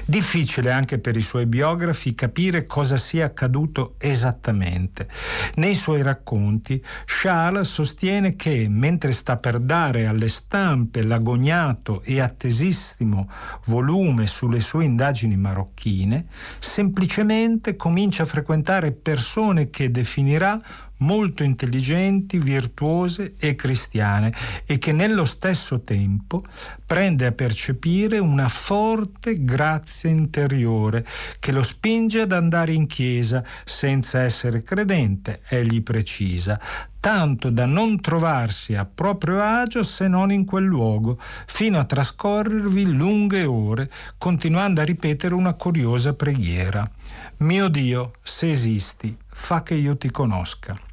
Difficile 0.05 0.71
anche 0.71 0.99
per 0.99 1.15
i 1.15 1.21
suoi 1.21 1.45
biografi 1.45 2.15
capire 2.15 2.65
cosa 2.65 2.97
sia 2.97 3.25
accaduto 3.25 3.95
esattamente. 3.97 5.07
Nei 5.55 5.75
suoi 5.75 6.01
racconti 6.01 6.83
Charles 7.05 7.69
sostiene 7.69 8.35
che 8.35 8.67
mentre 8.69 9.11
sta 9.11 9.37
per 9.37 9.59
dare 9.59 10.05
alle 10.05 10.27
stampe 10.27 11.03
l'agognato 11.03 12.01
e 12.03 12.19
attesissimo 12.19 13.29
volume 13.65 14.27
sulle 14.27 14.59
sue 14.59 14.85
indagini 14.85 15.37
marocchine, 15.37 16.25
semplicemente 16.59 17.75
comincia 17.75 18.23
a 18.23 18.27
frequentare 18.27 18.91
persone 18.91 19.69
che 19.69 19.91
definirà 19.91 20.59
molto 21.01 21.43
intelligenti, 21.43 22.39
virtuose 22.39 23.35
e 23.37 23.55
cristiane 23.55 24.33
e 24.65 24.77
che 24.79 24.91
nello 24.91 25.25
stesso 25.25 25.81
tempo 25.81 26.43
prende 26.85 27.25
a 27.25 27.31
percepire 27.31 28.17
una 28.17 28.49
forte 28.49 29.43
grazia 29.43 30.09
interiore 30.09 31.05
che 31.39 31.51
lo 31.51 31.63
spinge 31.63 32.21
ad 32.21 32.31
andare 32.31 32.73
in 32.73 32.87
chiesa 32.87 33.43
senza 33.63 34.21
essere 34.21 34.63
credente, 34.63 35.41
egli 35.47 35.81
precisa, 35.81 36.59
tanto 36.99 37.49
da 37.49 37.65
non 37.65 37.99
trovarsi 37.99 38.75
a 38.75 38.85
proprio 38.85 39.41
agio 39.41 39.83
se 39.83 40.07
non 40.07 40.31
in 40.31 40.45
quel 40.45 40.65
luogo, 40.65 41.17
fino 41.47 41.79
a 41.79 41.85
trascorrervi 41.85 42.85
lunghe 42.93 43.43
ore, 43.43 43.89
continuando 44.17 44.81
a 44.81 44.85
ripetere 44.85 45.33
una 45.33 45.53
curiosa 45.53 46.13
preghiera. 46.13 46.89
Mio 47.37 47.67
Dio, 47.69 48.13
se 48.21 48.51
esisti, 48.51 49.17
fa 49.27 49.63
che 49.63 49.73
io 49.73 49.97
ti 49.97 50.11
conosca. 50.11 50.90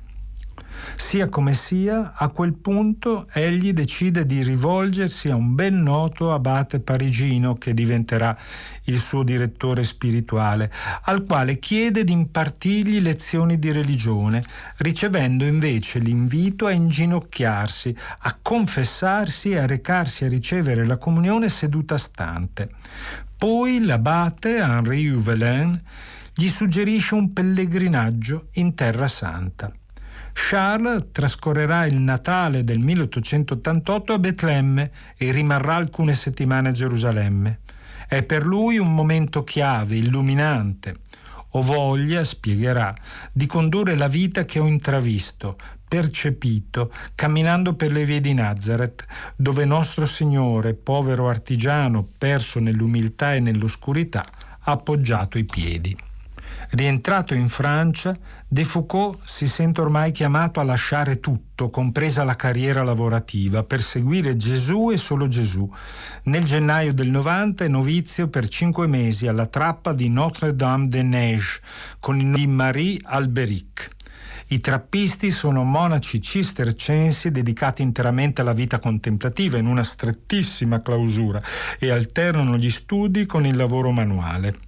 Sia 1.00 1.28
come 1.28 1.54
sia, 1.54 2.12
a 2.14 2.28
quel 2.28 2.54
punto 2.54 3.28
egli 3.32 3.72
decide 3.72 4.26
di 4.26 4.42
rivolgersi 4.42 5.30
a 5.30 5.36
un 5.36 5.54
ben 5.54 5.80
noto 5.80 6.32
abate 6.34 6.80
parigino 6.80 7.54
che 7.54 7.72
diventerà 7.72 8.36
il 8.86 8.98
suo 8.98 9.22
direttore 9.22 9.84
spirituale, 9.84 10.70
al 11.04 11.24
quale 11.24 11.60
chiede 11.60 12.02
di 12.02 12.12
impartirgli 12.12 13.00
lezioni 13.00 13.60
di 13.60 13.70
religione, 13.70 14.42
ricevendo 14.78 15.44
invece 15.44 16.00
l'invito 16.00 16.66
a 16.66 16.72
inginocchiarsi, 16.72 17.96
a 18.22 18.36
confessarsi 18.42 19.52
e 19.52 19.58
a 19.58 19.66
recarsi 19.66 20.24
a 20.24 20.28
ricevere 20.28 20.84
la 20.84 20.98
comunione 20.98 21.48
seduta 21.48 21.96
stante. 21.96 22.70
Poi 23.36 23.84
l'abate 23.84 24.56
Henri 24.56 25.08
Huvelin 25.08 25.80
gli 26.34 26.48
suggerisce 26.48 27.14
un 27.14 27.32
pellegrinaggio 27.32 28.48
in 28.54 28.74
Terra 28.74 29.06
Santa. 29.08 29.72
Charles 30.40 31.08
trascorrerà 31.10 31.84
il 31.84 31.96
Natale 31.96 32.62
del 32.62 32.78
1888 32.78 34.12
a 34.12 34.18
Betlemme 34.18 34.90
e 35.18 35.32
rimarrà 35.32 35.74
alcune 35.74 36.14
settimane 36.14 36.68
a 36.68 36.72
Gerusalemme. 36.72 37.58
È 38.06 38.22
per 38.22 38.46
lui 38.46 38.78
un 38.78 38.94
momento 38.94 39.42
chiave, 39.42 39.96
illuminante. 39.96 41.00
Ho 41.50 41.60
voglia, 41.60 42.24
spiegherà, 42.24 42.94
di 43.32 43.46
condurre 43.46 43.96
la 43.96 44.08
vita 44.08 44.44
che 44.44 44.60
ho 44.60 44.66
intravisto, 44.66 45.58
percepito, 45.86 46.92
camminando 47.16 47.74
per 47.74 47.90
le 47.90 48.04
vie 48.04 48.20
di 48.20 48.32
Nazareth, 48.32 49.04
dove 49.36 49.64
nostro 49.64 50.06
Signore, 50.06 50.72
povero 50.72 51.28
artigiano, 51.28 52.08
perso 52.16 52.60
nell'umiltà 52.60 53.34
e 53.34 53.40
nell'oscurità, 53.40 54.24
ha 54.60 54.70
appoggiato 54.70 55.36
i 55.36 55.44
piedi. 55.44 56.07
Rientrato 56.70 57.32
in 57.32 57.48
Francia, 57.48 58.14
De 58.46 58.62
Foucault 58.62 59.20
si 59.24 59.48
sente 59.48 59.80
ormai 59.80 60.12
chiamato 60.12 60.60
a 60.60 60.64
lasciare 60.64 61.18
tutto, 61.18 61.70
compresa 61.70 62.24
la 62.24 62.36
carriera 62.36 62.82
lavorativa, 62.82 63.64
per 63.64 63.80
seguire 63.80 64.36
Gesù 64.36 64.90
e 64.90 64.98
solo 64.98 65.28
Gesù. 65.28 65.70
Nel 66.24 66.44
gennaio 66.44 66.92
del 66.92 67.08
90 67.08 67.64
è 67.64 67.68
novizio 67.68 68.28
per 68.28 68.48
cinque 68.48 68.86
mesi 68.86 69.26
alla 69.26 69.46
trappa 69.46 69.94
di 69.94 70.10
Notre-Dame-des-Neiges 70.10 71.60
con 72.00 72.18
il 72.18 72.26
nome 72.26 72.36
di 72.36 72.46
Marie 72.46 72.98
Alberic. 73.02 73.96
I 74.48 74.60
trappisti 74.60 75.30
sono 75.30 75.64
monaci 75.64 76.20
cistercensi 76.20 77.30
dedicati 77.30 77.80
interamente 77.80 78.42
alla 78.42 78.52
vita 78.52 78.78
contemplativa 78.78 79.56
in 79.56 79.66
una 79.66 79.84
strettissima 79.84 80.82
clausura 80.82 81.40
e 81.78 81.90
alternano 81.90 82.58
gli 82.58 82.70
studi 82.70 83.24
con 83.24 83.46
il 83.46 83.56
lavoro 83.56 83.90
manuale. 83.90 84.67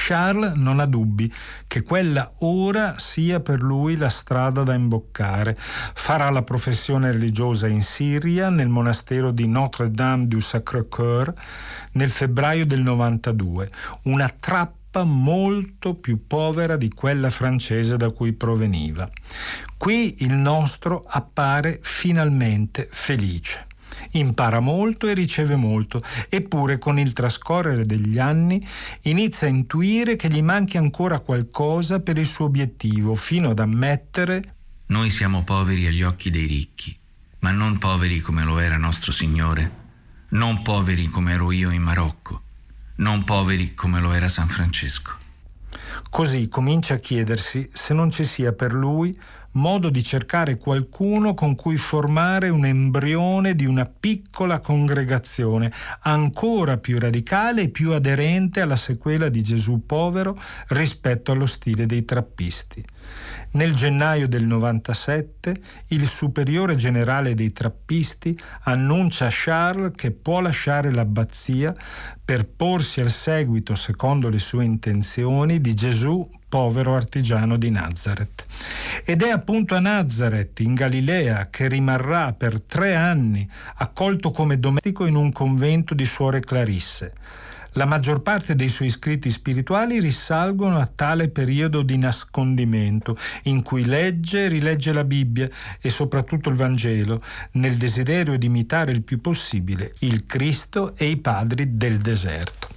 Charles 0.00 0.54
non 0.54 0.78
ha 0.78 0.86
dubbi 0.86 1.30
che 1.66 1.82
quella 1.82 2.32
ora 2.38 2.94
sia 2.98 3.40
per 3.40 3.60
lui 3.60 3.96
la 3.96 4.08
strada 4.08 4.62
da 4.62 4.74
imboccare. 4.74 5.56
Farà 5.58 6.30
la 6.30 6.42
professione 6.42 7.10
religiosa 7.10 7.66
in 7.66 7.82
Siria, 7.82 8.48
nel 8.48 8.68
monastero 8.68 9.32
di 9.32 9.48
Notre-Dame 9.48 10.28
du 10.28 10.38
Sacré-Cœur, 10.38 11.34
nel 11.92 12.10
febbraio 12.10 12.64
del 12.64 12.80
92, 12.80 13.70
una 14.04 14.28
trappa 14.28 15.02
molto 15.02 15.94
più 15.94 16.26
povera 16.26 16.76
di 16.76 16.90
quella 16.90 17.28
francese 17.28 17.96
da 17.96 18.10
cui 18.10 18.32
proveniva. 18.32 19.10
Qui 19.76 20.22
il 20.22 20.32
nostro 20.32 21.04
appare 21.06 21.78
finalmente 21.82 22.88
felice 22.90 23.67
impara 24.12 24.60
molto 24.60 25.06
e 25.06 25.14
riceve 25.14 25.56
molto, 25.56 26.02
eppure 26.28 26.78
con 26.78 26.98
il 26.98 27.12
trascorrere 27.12 27.84
degli 27.84 28.18
anni 28.18 28.66
inizia 29.02 29.46
a 29.46 29.50
intuire 29.50 30.16
che 30.16 30.28
gli 30.28 30.42
manchi 30.42 30.76
ancora 30.76 31.20
qualcosa 31.20 32.00
per 32.00 32.18
il 32.18 32.26
suo 32.26 32.46
obiettivo, 32.46 33.14
fino 33.14 33.50
ad 33.50 33.58
ammettere 33.58 34.54
Noi 34.86 35.10
siamo 35.10 35.44
poveri 35.44 35.86
agli 35.86 36.02
occhi 36.02 36.30
dei 36.30 36.46
ricchi, 36.46 36.96
ma 37.40 37.50
non 37.50 37.78
poveri 37.78 38.20
come 38.20 38.42
lo 38.44 38.58
era 38.58 38.76
nostro 38.76 39.12
Signore, 39.12 39.86
non 40.30 40.62
poveri 40.62 41.06
come 41.06 41.32
ero 41.32 41.52
io 41.52 41.70
in 41.70 41.82
Marocco, 41.82 42.42
non 42.96 43.24
poveri 43.24 43.74
come 43.74 44.00
lo 44.00 44.12
era 44.12 44.28
San 44.28 44.48
Francesco. 44.48 45.16
Così 46.10 46.48
comincia 46.48 46.94
a 46.94 46.98
chiedersi 46.98 47.68
se 47.72 47.92
non 47.92 48.10
ci 48.10 48.24
sia 48.24 48.52
per 48.52 48.72
lui 48.72 49.18
modo 49.58 49.90
di 49.90 50.02
cercare 50.02 50.56
qualcuno 50.56 51.34
con 51.34 51.54
cui 51.54 51.76
formare 51.76 52.48
un 52.48 52.64
embrione 52.64 53.54
di 53.54 53.66
una 53.66 53.84
piccola 53.86 54.60
congregazione 54.60 55.72
ancora 56.02 56.78
più 56.78 56.98
radicale 56.98 57.62
e 57.62 57.68
più 57.68 57.92
aderente 57.92 58.60
alla 58.60 58.76
sequela 58.76 59.28
di 59.28 59.42
Gesù 59.42 59.84
povero 59.84 60.40
rispetto 60.68 61.32
allo 61.32 61.46
stile 61.46 61.84
dei 61.86 62.04
trappisti. 62.04 62.84
Nel 63.50 63.74
gennaio 63.74 64.28
del 64.28 64.44
97 64.44 65.60
il 65.88 66.06
superiore 66.06 66.74
generale 66.74 67.34
dei 67.34 67.50
trappisti 67.50 68.38
annuncia 68.64 69.26
a 69.26 69.30
Charles 69.32 69.92
che 69.96 70.10
può 70.10 70.40
lasciare 70.40 70.90
l'abbazia 70.90 71.74
per 72.22 72.46
porsi 72.46 73.00
al 73.00 73.10
seguito, 73.10 73.74
secondo 73.74 74.28
le 74.28 74.38
sue 74.38 74.64
intenzioni, 74.64 75.62
di 75.62 75.72
Gesù 75.74 76.28
povero 76.48 76.94
artigiano 76.94 77.56
di 77.56 77.70
Nazareth. 77.70 78.46
Ed 79.04 79.22
è 79.22 79.30
appunto 79.30 79.74
a 79.74 79.80
Nazareth, 79.80 80.60
in 80.60 80.74
Galilea, 80.74 81.48
che 81.50 81.68
rimarrà 81.68 82.32
per 82.32 82.60
tre 82.60 82.94
anni 82.94 83.48
accolto 83.76 84.30
come 84.30 84.58
domestico 84.58 85.06
in 85.06 85.14
un 85.14 85.32
convento 85.32 85.94
di 85.94 86.04
suore 86.04 86.40
Clarisse. 86.40 87.12
La 87.72 87.84
maggior 87.84 88.22
parte 88.22 88.54
dei 88.54 88.68
suoi 88.68 88.90
scritti 88.90 89.30
spirituali 89.30 90.00
risalgono 90.00 90.78
a 90.78 90.90
tale 90.92 91.28
periodo 91.28 91.82
di 91.82 91.96
nascondimento 91.96 93.16
in 93.44 93.62
cui 93.62 93.84
legge 93.84 94.46
e 94.46 94.48
rilegge 94.48 94.92
la 94.92 95.04
Bibbia 95.04 95.48
e 95.80 95.90
soprattutto 95.90 96.48
il 96.48 96.56
Vangelo, 96.56 97.22
nel 97.52 97.76
desiderio 97.76 98.36
di 98.36 98.46
imitare 98.46 98.90
il 98.90 99.02
più 99.02 99.20
possibile 99.20 99.92
il 100.00 100.24
Cristo 100.26 100.96
e 100.96 101.06
i 101.06 101.18
padri 101.18 101.76
del 101.76 101.98
deserto. 101.98 102.68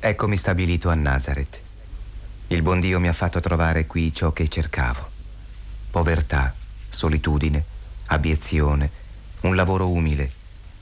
Eccomi 0.00 0.36
stabilito 0.36 0.90
a 0.90 0.94
Nazareth. 0.94 1.61
Il 2.52 2.60
buon 2.60 2.80
Dio 2.80 3.00
mi 3.00 3.08
ha 3.08 3.14
fatto 3.14 3.40
trovare 3.40 3.86
qui 3.86 4.12
ciò 4.12 4.30
che 4.30 4.46
cercavo. 4.46 5.08
Povertà, 5.90 6.54
solitudine, 6.86 7.64
abiezione, 8.08 8.90
un 9.40 9.56
lavoro 9.56 9.88
umile, 9.88 10.30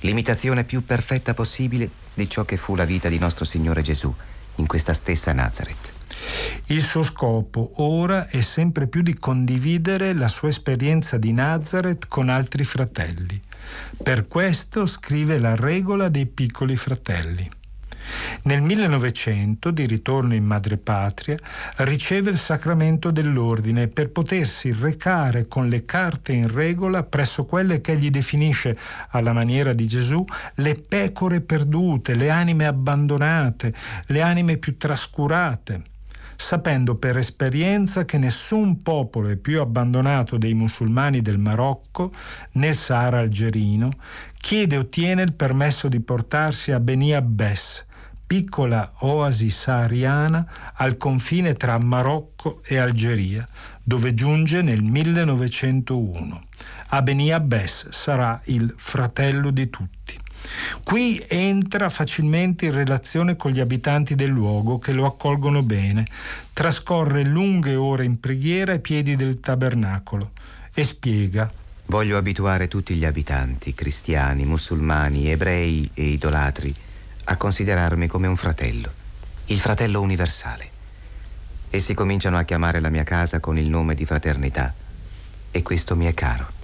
l'imitazione 0.00 0.64
più 0.64 0.84
perfetta 0.84 1.32
possibile 1.32 1.88
di 2.12 2.28
ciò 2.28 2.44
che 2.44 2.56
fu 2.56 2.74
la 2.74 2.84
vita 2.84 3.08
di 3.08 3.20
nostro 3.20 3.44
Signore 3.44 3.82
Gesù, 3.82 4.12
in 4.56 4.66
questa 4.66 4.92
stessa 4.92 5.32
Nazareth. 5.32 5.92
Il 6.66 6.82
suo 6.82 7.04
scopo 7.04 7.70
ora 7.76 8.26
è 8.26 8.40
sempre 8.40 8.88
più 8.88 9.02
di 9.02 9.16
condividere 9.16 10.12
la 10.12 10.26
sua 10.26 10.48
esperienza 10.48 11.18
di 11.18 11.32
Nazareth 11.32 12.08
con 12.08 12.30
altri 12.30 12.64
fratelli. 12.64 13.40
Per 14.02 14.26
questo 14.26 14.86
scrive 14.86 15.38
la 15.38 15.54
regola 15.54 16.08
dei 16.08 16.26
piccoli 16.26 16.74
fratelli. 16.74 17.58
Nel 18.42 18.62
1900, 18.62 19.70
di 19.70 19.86
ritorno 19.86 20.34
in 20.34 20.44
madrepatria, 20.44 21.38
riceve 21.78 22.30
il 22.30 22.38
sacramento 22.38 23.10
dell'ordine 23.10 23.88
per 23.88 24.10
potersi 24.10 24.72
recare 24.72 25.46
con 25.46 25.68
le 25.68 25.84
carte 25.84 26.32
in 26.32 26.52
regola 26.52 27.02
presso 27.02 27.44
quelle 27.44 27.80
che 27.80 27.92
egli 27.92 28.10
definisce, 28.10 28.76
alla 29.10 29.32
maniera 29.32 29.72
di 29.72 29.86
Gesù, 29.86 30.24
le 30.56 30.74
pecore 30.74 31.40
perdute, 31.40 32.14
le 32.14 32.30
anime 32.30 32.66
abbandonate, 32.66 33.74
le 34.06 34.20
anime 34.22 34.56
più 34.56 34.76
trascurate 34.76 35.88
sapendo 36.40 36.94
per 36.94 37.18
esperienza 37.18 38.06
che 38.06 38.16
nessun 38.16 38.80
popolo 38.80 39.28
è 39.28 39.36
più 39.36 39.60
abbandonato 39.60 40.38
dei 40.38 40.54
musulmani 40.54 41.20
del 41.20 41.36
Marocco, 41.36 42.12
nel 42.52 42.74
Sahara 42.74 43.18
algerino, 43.18 43.90
chiede 44.38 44.76
e 44.76 44.78
ottiene 44.78 45.20
il 45.20 45.34
permesso 45.34 45.88
di 45.88 46.00
portarsi 46.00 46.72
a 46.72 46.80
Beni 46.80 47.12
Abbes, 47.12 47.84
piccola 48.30 48.92
oasi 48.98 49.50
sahariana 49.50 50.46
al 50.74 50.96
confine 50.96 51.54
tra 51.54 51.76
Marocco 51.80 52.60
e 52.64 52.78
Algeria, 52.78 53.44
dove 53.82 54.14
giunge 54.14 54.62
nel 54.62 54.82
1901. 54.82 56.44
A 56.90 57.02
Beni 57.02 57.32
Abbes 57.32 57.88
sarà 57.88 58.40
il 58.44 58.72
fratello 58.76 59.50
di 59.50 59.68
tutti. 59.68 60.16
Qui 60.84 61.20
entra 61.26 61.88
facilmente 61.88 62.66
in 62.66 62.72
relazione 62.72 63.34
con 63.34 63.50
gli 63.50 63.58
abitanti 63.58 64.14
del 64.14 64.30
luogo 64.30 64.78
che 64.78 64.92
lo 64.92 65.06
accolgono 65.06 65.64
bene, 65.64 66.06
trascorre 66.52 67.24
lunghe 67.24 67.74
ore 67.74 68.04
in 68.04 68.20
preghiera 68.20 68.70
ai 68.70 68.80
piedi 68.80 69.16
del 69.16 69.40
tabernacolo 69.40 70.30
e 70.72 70.84
spiega. 70.84 71.50
Voglio 71.86 72.16
abituare 72.16 72.68
tutti 72.68 72.94
gli 72.94 73.04
abitanti, 73.04 73.74
cristiani, 73.74 74.44
musulmani, 74.44 75.28
ebrei 75.28 75.90
e 75.94 76.04
idolatri, 76.04 76.72
a 77.30 77.36
considerarmi 77.36 78.08
come 78.08 78.26
un 78.26 78.34
fratello, 78.34 78.90
il 79.46 79.60
fratello 79.60 80.00
universale. 80.00 80.68
Essi 81.70 81.94
cominciano 81.94 82.36
a 82.36 82.42
chiamare 82.42 82.80
la 82.80 82.90
mia 82.90 83.04
casa 83.04 83.38
con 83.38 83.56
il 83.56 83.70
nome 83.70 83.94
di 83.94 84.04
fraternità 84.04 84.74
e 85.52 85.62
questo 85.62 85.94
mi 85.94 86.06
è 86.06 86.14
caro. 86.14 86.58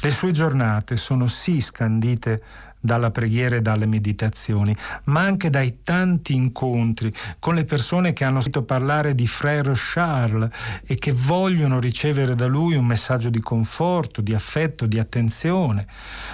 Le 0.00 0.10
sue 0.10 0.30
giornate 0.30 0.96
sono 0.96 1.26
sì 1.26 1.60
scandite 1.60 2.40
dalla 2.78 3.10
preghiera 3.10 3.56
e 3.56 3.62
dalle 3.62 3.86
meditazioni, 3.86 4.76
ma 5.04 5.22
anche 5.22 5.50
dai 5.50 5.78
tanti 5.82 6.36
incontri 6.36 7.12
con 7.40 7.56
le 7.56 7.64
persone 7.64 8.12
che 8.12 8.22
hanno 8.22 8.40
sentito 8.40 8.62
parlare 8.62 9.12
di 9.12 9.26
Frère 9.26 9.72
Charles 9.74 10.48
e 10.86 10.94
che 10.94 11.10
vogliono 11.10 11.80
ricevere 11.80 12.36
da 12.36 12.46
lui 12.46 12.76
un 12.76 12.86
messaggio 12.86 13.28
di 13.28 13.40
conforto, 13.40 14.20
di 14.20 14.34
affetto, 14.34 14.86
di 14.86 15.00
attenzione. 15.00 15.84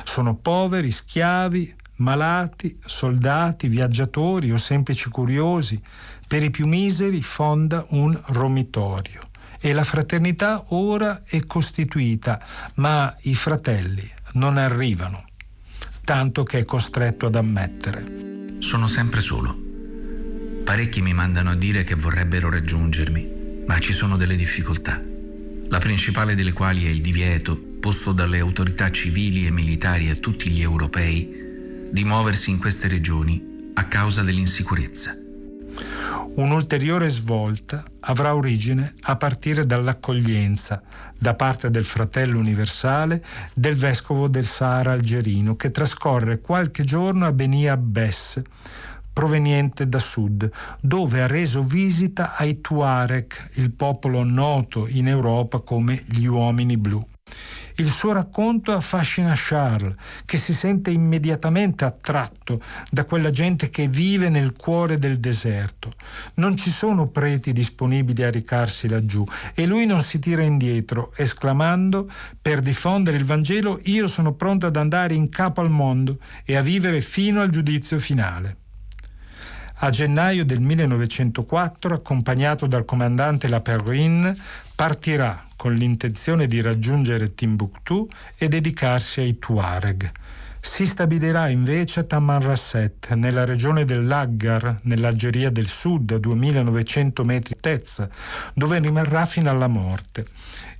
Sono 0.04 0.34
poveri, 0.34 0.92
schiavi, 0.92 1.76
malati, 2.02 2.76
soldati, 2.84 3.68
viaggiatori 3.68 4.50
o 4.50 4.56
semplici 4.56 5.08
curiosi. 5.08 5.80
Per 6.26 6.42
i 6.42 6.50
più 6.50 6.66
miseri 6.66 7.22
fonda 7.22 7.84
un 7.90 8.18
romitorio. 8.28 9.20
E 9.60 9.72
la 9.72 9.84
fraternità 9.84 10.64
ora 10.68 11.22
è 11.24 11.44
costituita, 11.44 12.44
ma 12.74 13.14
i 13.22 13.34
fratelli 13.34 14.08
non 14.32 14.58
arrivano, 14.58 15.24
tanto 16.04 16.42
che 16.42 16.58
è 16.58 16.64
costretto 16.64 17.26
ad 17.26 17.36
ammettere. 17.36 18.56
Sono 18.58 18.88
sempre 18.88 19.20
solo. 19.20 19.56
Parecchi 20.64 21.00
mi 21.00 21.12
mandano 21.12 21.50
a 21.50 21.54
dire 21.54 21.84
che 21.84 21.94
vorrebbero 21.94 22.50
raggiungermi, 22.50 23.64
ma 23.66 23.78
ci 23.78 23.92
sono 23.92 24.16
delle 24.16 24.36
difficoltà. 24.36 25.00
La 25.68 25.78
principale 25.78 26.34
delle 26.34 26.52
quali 26.52 26.86
è 26.86 26.88
il 26.88 27.00
divieto 27.00 27.56
posto 27.80 28.12
dalle 28.12 28.38
autorità 28.38 28.90
civili 28.90 29.46
e 29.46 29.50
militari 29.50 30.08
a 30.08 30.14
tutti 30.14 30.50
gli 30.50 30.60
europei 30.60 31.41
di 31.92 32.04
muoversi 32.04 32.48
in 32.48 32.58
queste 32.58 32.88
regioni 32.88 33.70
a 33.74 33.84
causa 33.84 34.22
dell'insicurezza. 34.22 35.14
Un'ulteriore 36.36 37.10
svolta 37.10 37.84
avrà 38.00 38.34
origine 38.34 38.94
a 39.02 39.16
partire 39.16 39.66
dall'accoglienza 39.66 40.82
da 41.18 41.34
parte 41.34 41.68
del 41.68 41.84
fratello 41.84 42.38
universale 42.38 43.22
del 43.54 43.76
vescovo 43.76 44.28
del 44.28 44.46
Sahara 44.46 44.92
algerino 44.92 45.54
che 45.54 45.70
trascorre 45.70 46.40
qualche 46.40 46.82
giorno 46.82 47.26
a 47.26 47.32
Beni 47.32 47.68
Abbes, 47.68 48.40
proveniente 49.12 49.86
da 49.86 49.98
sud, 49.98 50.50
dove 50.80 51.20
ha 51.20 51.26
reso 51.26 51.62
visita 51.62 52.36
ai 52.36 52.62
Tuareg, 52.62 53.50
il 53.56 53.70
popolo 53.70 54.24
noto 54.24 54.88
in 54.88 55.08
Europa 55.08 55.60
come 55.60 56.02
gli 56.08 56.24
uomini 56.24 56.78
blu. 56.78 57.06
Il 57.76 57.88
suo 57.88 58.12
racconto 58.12 58.72
affascina 58.72 59.32
Charles, 59.34 59.94
che 60.24 60.36
si 60.36 60.52
sente 60.52 60.90
immediatamente 60.90 61.84
attratto 61.84 62.60
da 62.90 63.04
quella 63.04 63.30
gente 63.30 63.70
che 63.70 63.88
vive 63.88 64.28
nel 64.28 64.52
cuore 64.52 64.98
del 64.98 65.18
deserto. 65.18 65.92
Non 66.34 66.56
ci 66.56 66.70
sono 66.70 67.06
preti 67.06 67.52
disponibili 67.52 68.22
a 68.22 68.30
ricarsi 68.30 68.88
laggiù 68.88 69.24
e 69.54 69.66
lui 69.66 69.86
non 69.86 70.02
si 70.02 70.18
tira 70.18 70.42
indietro, 70.42 71.12
esclamando, 71.16 72.10
per 72.40 72.60
diffondere 72.60 73.16
il 73.16 73.24
Vangelo 73.24 73.80
io 73.84 74.06
sono 74.06 74.32
pronto 74.32 74.66
ad 74.66 74.76
andare 74.76 75.14
in 75.14 75.28
capo 75.28 75.60
al 75.60 75.70
mondo 75.70 76.18
e 76.44 76.56
a 76.56 76.62
vivere 76.62 77.00
fino 77.00 77.40
al 77.40 77.50
giudizio 77.50 77.98
finale. 77.98 78.56
A 79.84 79.90
gennaio 79.90 80.44
del 80.44 80.60
1904, 80.60 81.96
accompagnato 81.96 82.68
dal 82.68 82.84
comandante 82.84 83.48
Laperrine, 83.48 84.36
partirà 84.82 85.46
con 85.54 85.74
l'intenzione 85.74 86.48
di 86.48 86.60
raggiungere 86.60 87.36
Timbuktu 87.36 88.08
e 88.36 88.48
dedicarsi 88.48 89.20
ai 89.20 89.38
Tuareg. 89.38 90.10
Si 90.58 90.86
stabilirà 90.86 91.48
invece 91.48 92.00
a 92.00 92.02
Tamanrasset, 92.02 93.12
nella 93.12 93.44
regione 93.44 93.84
dell'Aggar, 93.84 94.80
nell'Algeria 94.82 95.50
del 95.50 95.68
Sud, 95.68 96.10
a 96.10 96.18
2900 96.18 97.24
metri 97.24 97.54
altezza, 97.54 98.10
dove 98.54 98.80
rimarrà 98.80 99.24
fino 99.24 99.50
alla 99.50 99.68
morte 99.68 100.26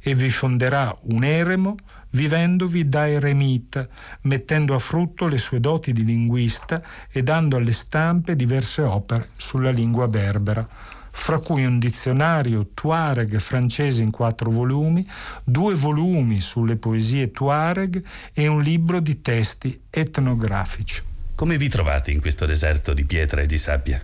e 0.01 0.17
vi 0.17 0.31
fonderà 0.31 0.93
un 1.03 1.23
eremo 1.23 1.77
vivendovi 2.11 2.89
da 2.89 3.09
eremita, 3.09 3.87
mettendo 4.23 4.75
a 4.75 4.81
frutto 4.81 5.29
le 5.29 5.39
sue 5.39 5.61
doti 5.61 5.93
di 5.93 6.05
linguista 6.05 6.83
e 7.09 7.23
dando 7.23 7.57
alle 7.57 7.73
stampe 7.73 8.35
diverse 8.35 8.83
opere 8.83 9.29
sulla 9.37 9.71
lingua 9.71 10.09
berbera 10.09 10.92
fra 11.15 11.39
cui 11.39 11.65
un 11.65 11.79
dizionario 11.79 12.71
Tuareg 12.75 13.39
francese 13.39 14.03
in 14.03 14.11
quattro 14.11 14.51
volumi, 14.51 15.07
due 15.45 15.75
volumi 15.75 16.41
sulle 16.41 16.77
poesie 16.77 17.31
Tuareg 17.31 18.03
e 18.33 18.47
un 18.49 18.63
libro 18.63 18.99
di 18.99 19.21
testi 19.21 19.83
etnografici. 19.89 21.03
Come 21.35 21.59
vi 21.59 21.69
trovate 21.69 22.11
in 22.11 22.21
questo 22.21 22.47
deserto 22.47 22.95
di 22.95 23.05
pietra 23.05 23.43
e 23.43 23.47
di 23.47 23.59
sabbia? 23.59 24.03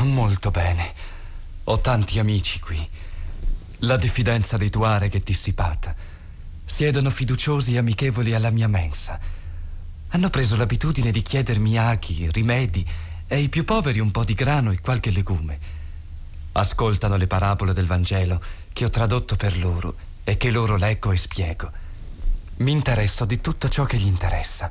Molto 0.00 0.50
bene. 0.50 0.92
Ho 1.64 1.80
tanti 1.80 2.18
amici 2.18 2.60
qui. 2.60 2.88
La 3.78 3.96
diffidenza 3.96 4.56
dei 4.56 4.70
Tuareg 4.70 5.12
è 5.12 5.20
dissipata. 5.22 5.94
Siedono 6.64 7.10
fiduciosi 7.10 7.74
e 7.74 7.78
amichevoli 7.78 8.32
alla 8.32 8.50
mia 8.50 8.68
mensa. 8.68 9.18
Hanno 10.08 10.30
preso 10.30 10.56
l'abitudine 10.56 11.10
di 11.10 11.20
chiedermi 11.20 11.76
aghi, 11.76 12.30
rimedi 12.30 12.86
e 13.26 13.38
i 13.40 13.48
più 13.48 13.64
poveri 13.64 13.98
un 13.98 14.12
po' 14.12 14.24
di 14.24 14.34
grano 14.34 14.70
e 14.70 14.80
qualche 14.80 15.10
legume. 15.10 15.73
Ascoltano 16.56 17.16
le 17.16 17.26
parabole 17.26 17.72
del 17.72 17.86
Vangelo 17.86 18.40
che 18.72 18.84
ho 18.84 18.90
tradotto 18.90 19.34
per 19.34 19.58
loro 19.58 19.94
e 20.22 20.36
che 20.36 20.52
loro 20.52 20.76
leggo 20.76 21.10
e 21.10 21.16
spiego. 21.16 21.70
Mi 22.58 22.70
interesso 22.70 23.24
di 23.24 23.40
tutto 23.40 23.68
ciò 23.68 23.84
che 23.84 23.96
gli 23.96 24.06
interessa 24.06 24.70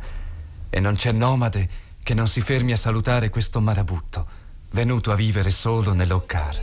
e 0.69 0.79
non 0.79 0.93
c'è 0.93 1.11
nomade 1.11 1.69
che 2.01 2.13
non 2.13 2.29
si 2.29 2.39
fermi 2.39 2.71
a 2.71 2.77
salutare 2.77 3.29
questo 3.29 3.59
marabutto, 3.59 4.25
venuto 4.71 5.11
a 5.11 5.15
vivere 5.15 5.51
solo 5.51 5.91
nell'Okkar. 5.91 6.61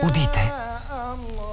Udite, 0.00 0.52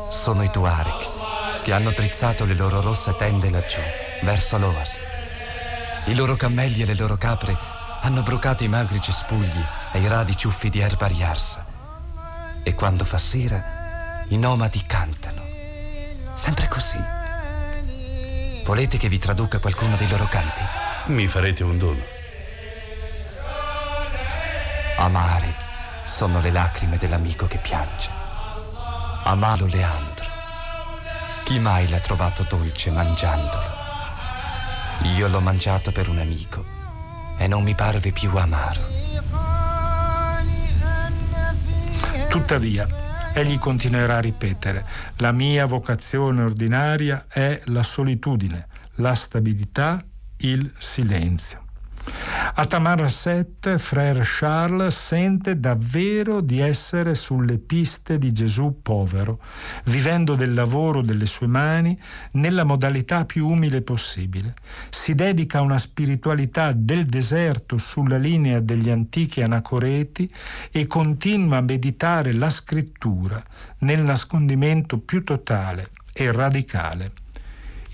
sono 0.09 0.43
i 0.43 0.49
Tuareg 0.49 1.61
che 1.61 1.73
hanno 1.73 1.91
trizzato 1.91 2.45
le 2.45 2.55
loro 2.55 2.79
rosse 2.79 3.13
tende 3.17 3.49
laggiù, 3.49 3.81
verso 4.21 4.57
l'oasi. 4.57 4.99
I 6.05 6.15
loro 6.15 6.37
cammelli 6.37 6.83
e 6.83 6.85
le 6.85 6.95
loro 6.95 7.17
capre 7.17 7.57
hanno 8.01 8.21
brucato 8.23 8.63
i 8.63 8.69
magri 8.69 9.01
cespugli 9.01 9.65
e 9.93 9.99
i 9.99 10.07
radi 10.07 10.35
ciuffi 10.35 10.69
di 10.69 10.79
erba 10.79 11.07
riarsa. 11.07 11.65
E 12.63 12.73
quando 12.73 13.05
fa 13.05 13.17
sera, 13.17 14.25
i 14.29 14.37
nomadi 14.37 14.83
cantano. 14.85 15.41
Sempre 16.33 16.67
così. 16.67 16.99
Volete 18.65 18.97
che 18.97 19.07
vi 19.07 19.19
traduca 19.19 19.59
qualcuno 19.59 19.95
dei 19.95 20.09
loro 20.09 20.25
canti? 20.25 20.63
Mi 21.05 21.27
farete 21.27 21.63
un 21.63 21.77
dono. 21.77 22.01
Amare 24.97 25.53
sono 26.03 26.39
le 26.39 26.51
lacrime 26.51 26.97
dell'amico 26.97 27.45
che 27.45 27.57
piange. 27.59 28.09
Amalo 29.23 29.67
Leandro. 29.67 30.31
Chi 31.43 31.59
mai 31.59 31.87
l'ha 31.89 31.99
trovato 31.99 32.43
dolce 32.43 32.89
mangiandolo? 32.89 33.81
Io 35.03 35.27
l'ho 35.27 35.41
mangiato 35.41 35.91
per 35.91 36.09
un 36.09 36.19
amico 36.19 36.63
e 37.37 37.47
non 37.47 37.63
mi 37.63 37.75
parve 37.75 38.11
più 38.11 38.35
amaro. 38.35 38.81
Tuttavia, 42.33 42.87
egli 43.31 43.59
continuerà 43.59 44.17
a 44.17 44.19
ripetere, 44.19 44.83
la 45.17 45.31
mia 45.31 45.67
vocazione 45.67 46.41
ordinaria 46.41 47.27
è 47.29 47.61
la 47.65 47.83
solitudine, 47.83 48.67
la 48.95 49.13
stabilità, 49.13 50.03
il 50.37 50.73
silenzio. 50.75 51.62
A 52.55 52.67
Tamarrasset, 52.67 53.77
Frère 53.77 54.21
Charles 54.23 54.95
sente 54.95 55.59
davvero 55.59 56.39
di 56.39 56.59
essere 56.59 57.15
sulle 57.15 57.57
piste 57.57 58.19
di 58.19 58.31
Gesù 58.31 58.79
povero, 58.83 59.39
vivendo 59.85 60.35
del 60.35 60.53
lavoro 60.53 61.01
delle 61.01 61.25
sue 61.25 61.47
mani 61.47 61.99
nella 62.33 62.63
modalità 62.63 63.25
più 63.25 63.47
umile 63.49 63.81
possibile. 63.81 64.53
Si 64.91 65.15
dedica 65.15 65.57
a 65.57 65.61
una 65.61 65.79
spiritualità 65.79 66.73
del 66.73 67.05
deserto 67.05 67.79
sulla 67.79 68.17
linea 68.17 68.59
degli 68.59 68.91
antichi 68.91 69.41
anacoreti 69.41 70.31
e 70.71 70.85
continua 70.85 71.57
a 71.57 71.61
meditare 71.61 72.33
la 72.33 72.51
scrittura 72.51 73.43
nel 73.79 74.03
nascondimento 74.03 74.99
più 74.99 75.23
totale 75.23 75.89
e 76.13 76.31
radicale. 76.31 77.22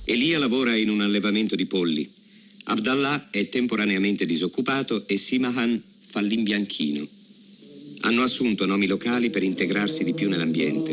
Elia 0.05 0.39
lavora 0.39 0.77
in 0.77 0.91
un 0.91 1.01
allevamento 1.01 1.57
di 1.57 1.65
polli. 1.65 2.23
Abdallah 2.65 3.29
è 3.31 3.49
temporaneamente 3.49 4.25
disoccupato 4.25 5.07
e 5.07 5.17
Simahan 5.17 5.81
fa 6.07 6.21
l'imbianchino. 6.21 7.07
Hanno 8.01 8.23
assunto 8.23 8.65
nomi 8.65 8.87
locali 8.87 9.31
per 9.31 9.43
integrarsi 9.43 10.03
di 10.05 10.15
più 10.15 10.29
nell'ambiente. 10.29 10.93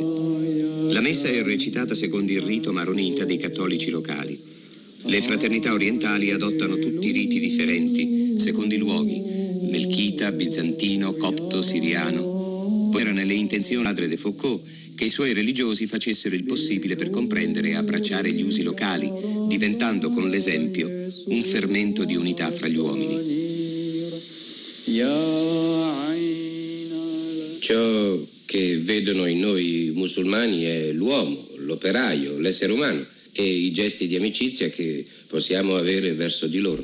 La 0.92 1.00
messa 1.00 1.28
è 1.28 1.42
recitata 1.44 1.94
secondo 1.94 2.32
il 2.32 2.42
rito 2.42 2.74
maronita 2.74 3.24
dei 3.24 3.38
cattolici 3.38 3.90
locali. 3.90 4.38
Le 5.04 5.22
fraternità 5.22 5.72
orientali 5.72 6.32
adottano 6.32 6.78
tutti 6.78 7.08
i 7.08 7.12
riti 7.12 7.40
differenti, 7.40 8.36
secondo 8.38 8.76
i 8.76 8.78
luoghi, 8.78 9.22
melchita, 9.70 10.32
bizantino, 10.32 11.14
copto, 11.14 11.62
siriano. 11.62 12.90
Poi 12.92 13.02
era 13.02 13.12
nelle 13.14 13.34
intenzioni 13.34 13.84
padre 13.84 14.10
de 14.10 14.18
Foucault 14.18 14.62
che 14.96 15.06
i 15.06 15.10
suoi 15.10 15.34
religiosi 15.34 15.88
facessero 15.88 16.36
il 16.36 16.44
possibile 16.44 16.96
per 16.96 17.10
comprendere 17.10 17.70
e 17.70 17.76
abbracciare 17.76 18.32
gli 18.32 18.42
usi 18.42 18.64
locali, 18.64 19.12
diventando 19.48 20.10
con 20.10 20.30
l'esempio 20.30 20.88
un 20.88 21.44
fermento 21.44 22.04
di 22.04 22.16
unità 22.16 22.52
fra 22.52 22.68
gli 22.68 22.78
uomini. 22.78 23.30
Ciò 27.60 28.20
che 28.46 28.78
vedono 28.80 29.26
in 29.26 29.40
noi 29.40 29.92
musulmani 29.96 30.64
è 30.64 30.92
l'uomo, 30.92 31.48
l'operaio, 31.58 32.38
l'essere 32.40 32.74
umano 32.74 33.06
e 33.32 33.44
i 33.44 33.72
gesti 33.72 34.08
di 34.08 34.16
amicizia 34.16 34.70
che 34.70 35.06
possiamo 35.28 35.76
avere 35.76 36.14
verso 36.14 36.48
di 36.48 36.60
loro. 36.60 36.84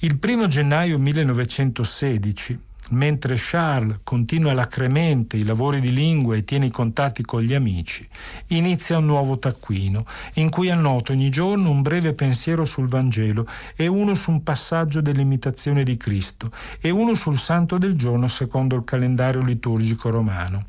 Il 0.00 0.18
primo 0.18 0.46
gennaio 0.46 0.98
1916 0.98 2.58
mentre 2.90 3.36
Charles 3.36 4.00
continua 4.02 4.52
lacremente 4.52 5.36
i 5.36 5.44
lavori 5.44 5.80
di 5.80 5.92
lingua 5.92 6.36
e 6.36 6.44
tiene 6.44 6.66
i 6.66 6.70
contatti 6.70 7.22
con 7.22 7.42
gli 7.42 7.54
amici, 7.54 8.08
inizia 8.48 8.98
un 8.98 9.06
nuovo 9.06 9.38
taccuino 9.38 10.06
in 10.34 10.50
cui 10.50 10.70
annota 10.70 11.12
ogni 11.12 11.30
giorno 11.30 11.70
un 11.70 11.82
breve 11.82 12.14
pensiero 12.14 12.64
sul 12.64 12.88
Vangelo 12.88 13.46
e 13.76 13.86
uno 13.86 14.14
su 14.14 14.30
un 14.30 14.42
passaggio 14.42 15.00
dell'imitazione 15.00 15.84
di 15.84 15.96
Cristo 15.96 16.50
e 16.80 16.90
uno 16.90 17.14
sul 17.14 17.38
santo 17.38 17.78
del 17.78 17.94
giorno 17.94 18.26
secondo 18.28 18.76
il 18.76 18.84
calendario 18.84 19.42
liturgico 19.42 20.10
romano. 20.10 20.64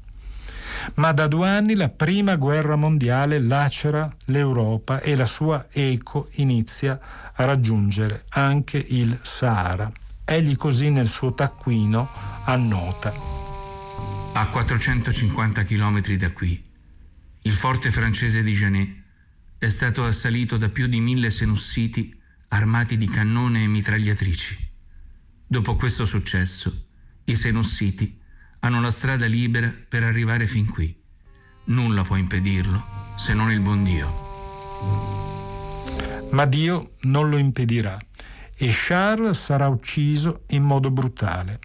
Ma 0.95 1.11
da 1.11 1.27
due 1.27 1.47
anni 1.47 1.75
la 1.75 1.89
prima 1.89 2.35
guerra 2.35 2.75
mondiale 2.75 3.39
lacera 3.39 4.11
l'Europa 4.25 5.01
e 5.01 5.15
la 5.15 5.25
sua 5.25 5.67
eco 5.69 6.29
inizia 6.33 6.99
a 7.33 7.45
raggiungere 7.45 8.25
anche 8.29 8.83
il 8.87 9.17
Sahara. 9.21 9.91
Egli 10.31 10.55
così 10.57 10.91
nel 10.91 11.07
suo 11.07 11.33
taccuino 11.33 12.07
annota. 12.43 13.11
A 14.33 14.47
450 14.47 15.63
km 15.63 16.01
da 16.17 16.31
qui, 16.31 16.63
il 17.41 17.55
forte 17.55 17.89
francese 17.89 18.43
di 18.43 18.53
Janet 18.53 18.89
è 19.57 19.69
stato 19.69 20.05
assalito 20.05 20.57
da 20.57 20.69
più 20.69 20.85
di 20.85 20.99
mille 20.99 21.31
senussiti 21.31 22.15
armati 22.49 22.95
di 22.95 23.09
cannone 23.09 23.63
e 23.63 23.67
mitragliatrici. 23.67 24.69
Dopo 25.47 25.75
questo 25.75 26.05
successo, 26.05 26.89
i 27.23 27.33
senussiti 27.35 28.15
hanno 28.59 28.81
la 28.81 28.91
strada 28.91 29.25
libera 29.25 29.73
per 29.89 30.03
arrivare 30.03 30.45
fin 30.45 30.67
qui. 30.67 30.95
Nulla 31.65 32.03
può 32.03 32.17
impedirlo 32.17 33.15
se 33.17 33.33
non 33.33 33.51
il 33.51 33.61
buon 33.61 33.83
Dio. 33.83 34.27
Ma 36.29 36.45
Dio 36.45 36.97
non 37.01 37.29
lo 37.29 37.37
impedirà 37.37 37.99
e 38.61 38.69
Charles 38.71 39.41
sarà 39.41 39.69
ucciso 39.69 40.43
in 40.47 40.63
modo 40.63 40.91
brutale. 40.91 41.59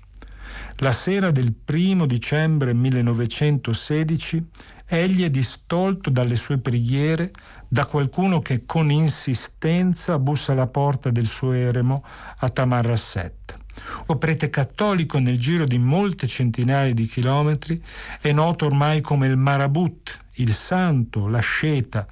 La 0.77 0.93
sera 0.93 1.33
del 1.33 1.53
primo 1.53 2.07
dicembre 2.07 2.73
1916 2.73 4.49
egli 4.87 5.25
è 5.25 5.31
distolto 5.31 6.09
dalle 6.11 6.37
sue 6.37 6.59
preghiere 6.59 7.33
da 7.67 7.87
qualcuno 7.87 8.39
che 8.41 8.65
con 8.65 8.91
insistenza 8.93 10.21
bussa 10.21 10.53
alla 10.53 10.69
porta 10.69 11.11
del 11.11 11.27
suo 11.27 11.51
eremo 11.51 12.05
a 12.39 12.49
Tamarrasset. 12.49 13.64
O 14.07 14.17
prete 14.17 14.51
cattolico 14.51 15.19
nel 15.19 15.39
giro 15.39 15.65
di 15.65 15.79
molte 15.79 16.27
centinaia 16.27 16.93
di 16.93 17.07
chilometri 17.07 17.83
è 18.21 18.33
noto 18.33 18.67
ormai 18.67 19.01
come 19.01 19.27
il 19.27 19.37
Marabut, 19.37 20.19
il 20.35 20.53
santo, 20.53 21.29
l'asceta, 21.29 22.07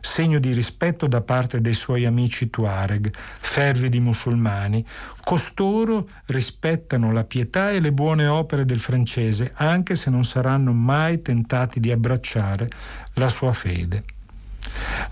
segno 0.00 0.38
di 0.38 0.52
rispetto 0.52 1.06
da 1.06 1.20
parte 1.20 1.60
dei 1.60 1.74
suoi 1.74 2.06
amici 2.06 2.48
Tuareg, 2.48 3.12
fervidi 3.12 4.00
musulmani. 4.00 4.84
Costoro 5.22 6.08
rispettano 6.26 7.12
la 7.12 7.24
pietà 7.24 7.70
e 7.70 7.80
le 7.80 7.92
buone 7.92 8.26
opere 8.26 8.64
del 8.64 8.80
francese, 8.80 9.52
anche 9.54 9.96
se 9.96 10.10
non 10.10 10.24
saranno 10.24 10.72
mai 10.72 11.20
tentati 11.22 11.80
di 11.80 11.90
abbracciare 11.90 12.68
la 13.14 13.28
sua 13.28 13.52
fede. 13.52 14.04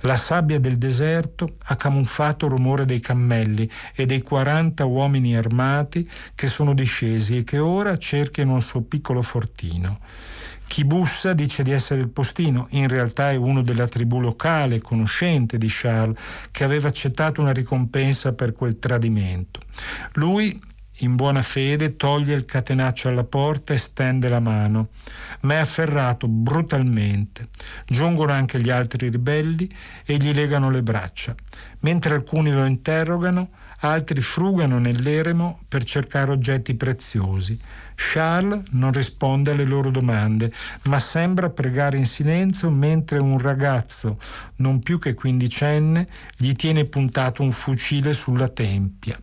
La 0.00 0.16
sabbia 0.16 0.58
del 0.60 0.76
deserto 0.76 1.54
ha 1.64 1.76
camuffato 1.76 2.46
il 2.46 2.52
rumore 2.52 2.84
dei 2.84 3.00
cammelli 3.00 3.70
e 3.94 4.06
dei 4.06 4.22
40 4.22 4.84
uomini 4.84 5.36
armati 5.36 6.08
che 6.34 6.46
sono 6.46 6.74
discesi 6.74 7.38
e 7.38 7.44
che 7.44 7.58
ora 7.58 7.96
cerchiano 7.96 8.56
il 8.56 8.62
suo 8.62 8.82
piccolo 8.82 9.22
fortino. 9.22 10.00
Chi 10.66 10.84
bussa 10.84 11.34
dice 11.34 11.62
di 11.62 11.70
essere 11.70 12.00
il 12.00 12.08
postino, 12.08 12.66
in 12.70 12.88
realtà 12.88 13.30
è 13.30 13.36
uno 13.36 13.62
della 13.62 13.86
tribù 13.86 14.20
locale, 14.20 14.80
conoscente 14.80 15.56
di 15.56 15.68
Charles, 15.68 16.18
che 16.50 16.64
aveva 16.64 16.88
accettato 16.88 17.40
una 17.40 17.52
ricompensa 17.52 18.32
per 18.32 18.54
quel 18.54 18.78
tradimento. 18.78 19.60
Lui, 20.14 20.60
in 20.98 21.16
buona 21.16 21.42
fede, 21.42 21.96
toglie 21.96 22.34
il 22.34 22.44
catenaccio 22.44 23.08
alla 23.08 23.24
porta 23.24 23.74
e 23.74 23.78
stende 23.78 24.28
la 24.28 24.38
mano, 24.38 24.88
ma 25.40 25.54
è 25.54 25.58
afferrato 25.58 26.28
brutalmente. 26.28 27.48
Giungono 27.86 28.32
anche 28.32 28.60
gli 28.60 28.70
altri 28.70 29.08
ribelli 29.08 29.68
e 30.04 30.16
gli 30.16 30.32
legano 30.32 30.70
le 30.70 30.82
braccia. 30.82 31.34
Mentre 31.80 32.14
alcuni 32.14 32.52
lo 32.52 32.64
interrogano, 32.64 33.50
altri 33.80 34.20
frugano 34.20 34.78
nell'eremo 34.78 35.60
per 35.68 35.82
cercare 35.84 36.30
oggetti 36.30 36.74
preziosi. 36.74 37.58
Charles 37.96 38.62
non 38.70 38.92
risponde 38.92 39.50
alle 39.50 39.64
loro 39.64 39.90
domande, 39.90 40.52
ma 40.84 40.98
sembra 40.98 41.50
pregare 41.50 41.96
in 41.96 42.06
silenzio 42.06 42.70
mentre 42.70 43.18
un 43.18 43.38
ragazzo, 43.38 44.18
non 44.56 44.80
più 44.80 44.98
che 44.98 45.14
quindicenne, 45.14 46.08
gli 46.36 46.52
tiene 46.52 46.84
puntato 46.84 47.42
un 47.42 47.52
fucile 47.52 48.12
sulla 48.12 48.48
tempia. 48.48 49.18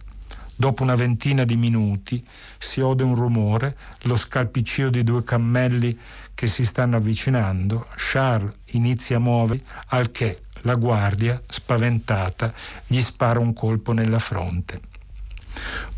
Dopo 0.62 0.84
una 0.84 0.94
ventina 0.94 1.44
di 1.44 1.56
minuti 1.56 2.24
si 2.60 2.82
ode 2.82 3.02
un 3.02 3.16
rumore, 3.16 3.76
lo 4.02 4.16
scalpiccio 4.16 4.92
di 4.92 5.04
due 5.04 5.24
cammelli 5.24 5.98
che 6.36 6.46
si 6.46 6.66
stanno 6.66 6.98
avvicinando. 6.98 7.88
Charles 7.96 8.54
inizia 8.74 9.16
a 9.16 9.20
muovere, 9.22 9.64
al 9.88 10.12
che 10.12 10.44
la 10.62 10.76
guardia, 10.76 11.42
spaventata, 11.48 12.54
gli 12.86 13.02
spara 13.02 13.40
un 13.40 13.54
colpo 13.54 13.94
nella 13.94 14.20
fronte. 14.20 14.80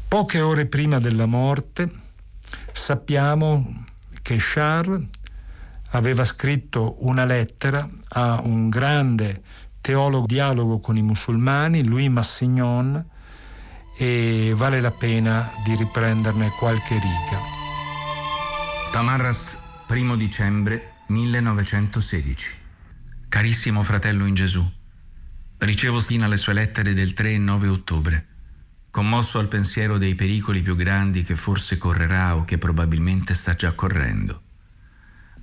Poche 0.07 0.39
ore 0.39 0.65
prima 0.67 0.97
della 0.97 1.25
morte, 1.25 1.91
sappiamo 2.71 3.83
che 4.21 4.37
Charles 4.39 5.07
aveva 5.89 6.23
scritto 6.23 6.95
una 6.99 7.25
lettera 7.25 7.85
a 8.11 8.39
un 8.41 8.69
grande 8.69 9.41
teologo 9.81 10.25
dialogo 10.25 10.79
con 10.79 10.95
i 10.95 11.01
musulmani, 11.01 11.83
Louis 11.83 12.07
Massignon, 12.07 13.11
e 13.95 14.53
vale 14.55 14.81
la 14.81 14.91
pena 14.91 15.51
di 15.63 15.75
riprenderne 15.75 16.49
qualche 16.57 16.93
riga. 16.93 17.39
Tamarras 18.91 19.57
Primo 19.85 20.15
dicembre 20.15 21.03
1916. 21.07 22.51
Carissimo 23.29 23.83
fratello 23.83 24.25
in 24.25 24.33
Gesù, 24.33 24.67
ricevo 25.57 25.99
stina 25.99 26.27
le 26.27 26.37
sue 26.37 26.53
lettere 26.53 26.93
del 26.93 27.13
3 27.13 27.33
e 27.33 27.37
9 27.37 27.67
ottobre, 27.67 28.27
commosso 28.89 29.39
al 29.39 29.47
pensiero 29.47 29.97
dei 29.97 30.15
pericoli 30.15 30.61
più 30.61 30.75
grandi 30.75 31.23
che 31.23 31.35
forse 31.35 31.77
correrà 31.77 32.35
o 32.35 32.45
che 32.45 32.57
probabilmente 32.57 33.33
sta 33.33 33.55
già 33.55 33.73
correndo. 33.73 34.41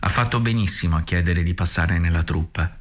Ha 0.00 0.08
fatto 0.08 0.40
benissimo 0.40 0.96
a 0.96 1.02
chiedere 1.02 1.42
di 1.42 1.52
passare 1.52 1.98
nella 1.98 2.22
truppa. 2.22 2.78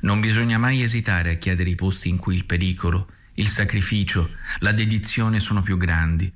Non 0.00 0.20
bisogna 0.20 0.58
mai 0.58 0.82
esitare 0.82 1.32
a 1.32 1.36
chiedere 1.36 1.70
i 1.70 1.74
posti 1.74 2.08
in 2.08 2.16
cui 2.16 2.34
il 2.36 2.44
pericolo, 2.44 3.08
il 3.34 3.48
sacrificio, 3.48 4.36
la 4.58 4.72
dedizione 4.72 5.40
sono 5.40 5.62
più 5.62 5.76
grandi. 5.76 6.32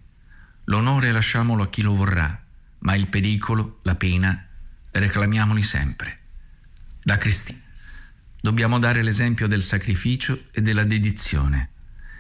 L'onore 0.64 1.12
lasciamolo 1.12 1.64
a 1.64 1.68
chi 1.68 1.82
lo 1.82 1.94
vorrà, 1.94 2.42
ma 2.80 2.94
il 2.94 3.08
pericolo, 3.08 3.80
la 3.82 3.94
pena, 3.94 4.46
reclamiamoli 4.90 5.62
sempre. 5.62 6.18
Da 7.02 7.18
cristiani 7.18 7.62
dobbiamo 8.40 8.78
dare 8.78 9.02
l'esempio 9.02 9.46
del 9.46 9.62
sacrificio 9.62 10.46
e 10.50 10.62
della 10.62 10.84
dedizione. 10.84 11.70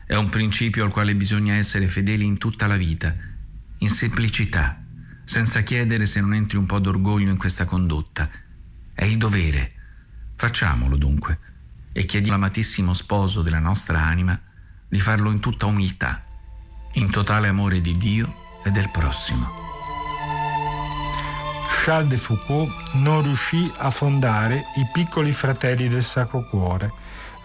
È 0.06 0.14
un 0.14 0.28
principio 0.28 0.84
al 0.84 0.90
quale 0.90 1.14
bisogna 1.14 1.54
essere 1.54 1.86
fedeli 1.86 2.24
in 2.24 2.38
tutta 2.38 2.66
la 2.66 2.76
vita, 2.76 3.14
in 3.78 3.88
semplicità, 3.88 4.82
senza 5.24 5.62
chiedere 5.62 6.06
se 6.06 6.20
non 6.20 6.34
entri 6.34 6.58
un 6.58 6.66
po' 6.66 6.78
d'orgoglio 6.78 7.30
in 7.30 7.36
questa 7.38 7.64
condotta. 7.64 8.28
È 8.92 9.04
il 9.04 9.16
dovere. 9.16 9.72
Facciamolo 10.36 10.96
dunque 10.96 11.38
e 11.92 12.04
chiediamo 12.04 12.36
all'amatissimo 12.36 12.92
sposo 12.92 13.42
della 13.42 13.60
nostra 13.60 14.02
anima 14.02 14.38
di 14.94 15.00
farlo 15.00 15.32
in 15.32 15.40
tutta 15.40 15.66
umiltà, 15.66 16.22
in 16.92 17.10
totale 17.10 17.48
amore 17.48 17.80
di 17.80 17.96
Dio 17.96 18.32
e 18.62 18.70
del 18.70 18.88
prossimo. 18.92 19.50
Charles 21.66 22.10
de 22.10 22.16
Foucault 22.16 22.70
non 22.92 23.24
riuscì 23.24 23.68
a 23.78 23.90
fondare 23.90 24.66
i 24.76 24.88
piccoli 24.92 25.32
fratelli 25.32 25.88
del 25.88 26.04
Sacro 26.04 26.48
Cuore. 26.48 26.92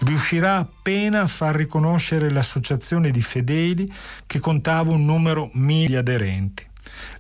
Riuscirà 0.02 0.58
appena 0.58 1.22
a 1.22 1.28
far 1.28 1.56
riconoscere 1.56 2.30
l'associazione 2.30 3.10
di 3.10 3.22
fedeli 3.24 3.92
che 4.28 4.38
contava 4.38 4.92
un 4.92 5.04
numero 5.04 5.50
mille 5.54 5.98
aderenti. 5.98 6.69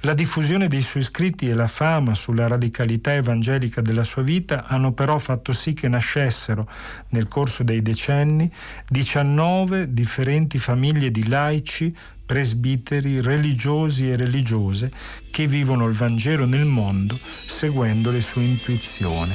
La 0.02 0.14
diffusione 0.14 0.68
dei 0.68 0.82
suoi 0.82 1.04
scritti 1.04 1.50
e 1.50 1.54
la 1.54 1.68
fama 1.68 2.14
sulla 2.14 2.48
radicalità 2.48 3.14
evangelica 3.14 3.82
della 3.82 4.04
sua 4.04 4.22
vita 4.22 4.66
hanno 4.66 4.94
però 4.94 5.18
fatto 5.20 5.52
sì 5.52 5.74
che 5.74 5.88
nascessero, 5.88 6.70
nel 7.10 7.28
corso 7.28 7.64
dei 7.64 7.82
decenni, 7.82 8.52
19 8.88 9.94
differenti 9.94 10.58
famiglie 10.58 11.12
di 11.12 11.28
laici, 11.28 11.94
presbiteri, 12.26 13.22
religiosi 13.22 14.10
e 14.10 14.16
religiose 14.16 14.92
che 15.32 15.48
vivono 15.48 15.88
il 15.88 15.94
Vangelo 15.94 16.46
nel 16.46 16.66
mondo 16.66 17.20
seguendo 17.46 18.12
le 18.12 18.22
sue 18.22 18.44
intuizioni. 18.44 19.34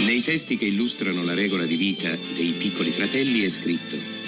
Nei 0.00 0.22
testi 0.22 0.56
che 0.56 0.66
illustrano 0.66 1.22
la 1.22 1.34
regola 1.34 1.64
di 1.64 1.76
vita 1.76 2.08
dei 2.34 2.52
piccoli 2.52 2.90
fratelli 2.90 3.40
è 3.40 3.48
scritto 3.48 4.19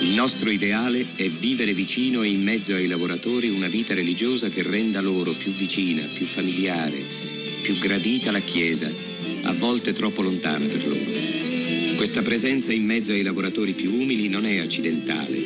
il 0.00 0.14
nostro 0.14 0.50
ideale 0.50 1.06
è 1.14 1.28
vivere 1.28 1.74
vicino 1.74 2.22
e 2.22 2.28
in 2.28 2.42
mezzo 2.42 2.74
ai 2.74 2.86
lavoratori 2.86 3.48
una 3.48 3.68
vita 3.68 3.94
religiosa 3.94 4.48
che 4.48 4.62
renda 4.62 5.00
loro 5.00 5.32
più 5.32 5.52
vicina, 5.52 6.02
più 6.12 6.26
familiare, 6.26 7.02
più 7.62 7.78
gradita 7.78 8.30
la 8.30 8.40
Chiesa, 8.40 8.90
a 9.42 9.52
volte 9.52 9.92
troppo 9.92 10.22
lontana 10.22 10.66
per 10.66 10.86
loro. 10.86 11.96
Questa 11.96 12.22
presenza 12.22 12.72
in 12.72 12.84
mezzo 12.84 13.12
ai 13.12 13.22
lavoratori 13.22 13.72
più 13.72 13.92
umili 13.92 14.28
non 14.28 14.46
è 14.46 14.58
accidentale, 14.58 15.44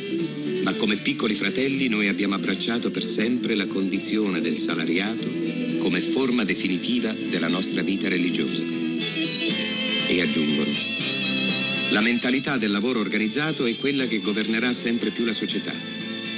ma 0.63 0.73
come 0.73 0.95
piccoli 0.95 1.35
fratelli 1.35 1.89
noi 1.89 2.07
abbiamo 2.07 2.35
abbracciato 2.35 2.91
per 2.91 3.03
sempre 3.03 3.55
la 3.55 3.67
condizione 3.67 4.39
del 4.39 4.55
salariato 4.55 5.29
come 5.79 5.99
forma 5.99 6.45
definitiva 6.45 7.13
della 7.29 7.49
nostra 7.49 7.81
vita 7.81 8.07
religiosa. 8.07 8.63
E 10.07 10.21
aggiungono, 10.21 10.94
la 11.91 12.01
mentalità 12.01 12.57
del 12.57 12.71
lavoro 12.71 12.99
organizzato 12.99 13.65
è 13.65 13.75
quella 13.75 14.05
che 14.05 14.19
governerà 14.19 14.73
sempre 14.73 15.11
più 15.11 15.23
la 15.23 15.33
società. 15.33 15.73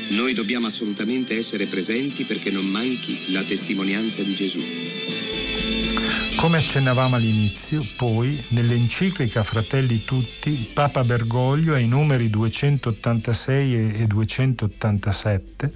Noi 0.10 0.34
dobbiamo 0.34 0.68
assolutamente 0.68 1.38
essere 1.38 1.68
presenti 1.68 2.26
perché 2.26 2.52
non 2.52 2.66
manchi 2.66 3.32
la 3.32 3.44
testimonianza 3.44 4.22
di 4.24 4.36
Gesù. 4.36 4.62
Come 6.36 6.58
accennavamo 6.58 7.16
all'inizio, 7.16 7.84
poi, 7.96 8.42
nell'enciclica 8.50 9.42
Fratelli 9.42 10.04
Tutti, 10.06 10.70
Papa 10.72 11.04
Bergoglio 11.04 11.74
ai 11.74 11.88
numeri 11.88 12.30
286 12.30 14.02
e 14.02 14.06
287 14.06 15.72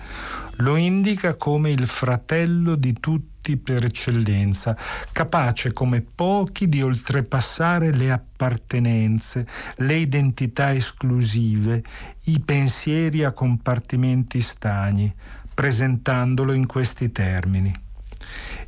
lo 0.58 0.76
indica 0.76 1.36
come 1.36 1.72
il 1.72 1.88
fratello 1.88 2.76
di 2.76 2.94
tutti 3.00 3.31
per 3.58 3.84
eccellenza, 3.84 4.78
capace 5.12 5.74
come 5.74 6.02
pochi 6.02 6.70
di 6.70 6.82
oltrepassare 6.82 7.92
le 7.92 8.12
appartenenze, 8.12 9.48
le 9.78 9.96
identità 9.96 10.74
esclusive, 10.74 11.84
i 12.26 12.40
pensieri 12.40 13.24
a 13.24 13.32
compartimenti 13.32 14.42
stagni, 14.42 15.14
presentandolo 15.54 16.54
in 16.54 16.68
questi 16.68 17.12
termini. 17.12 17.74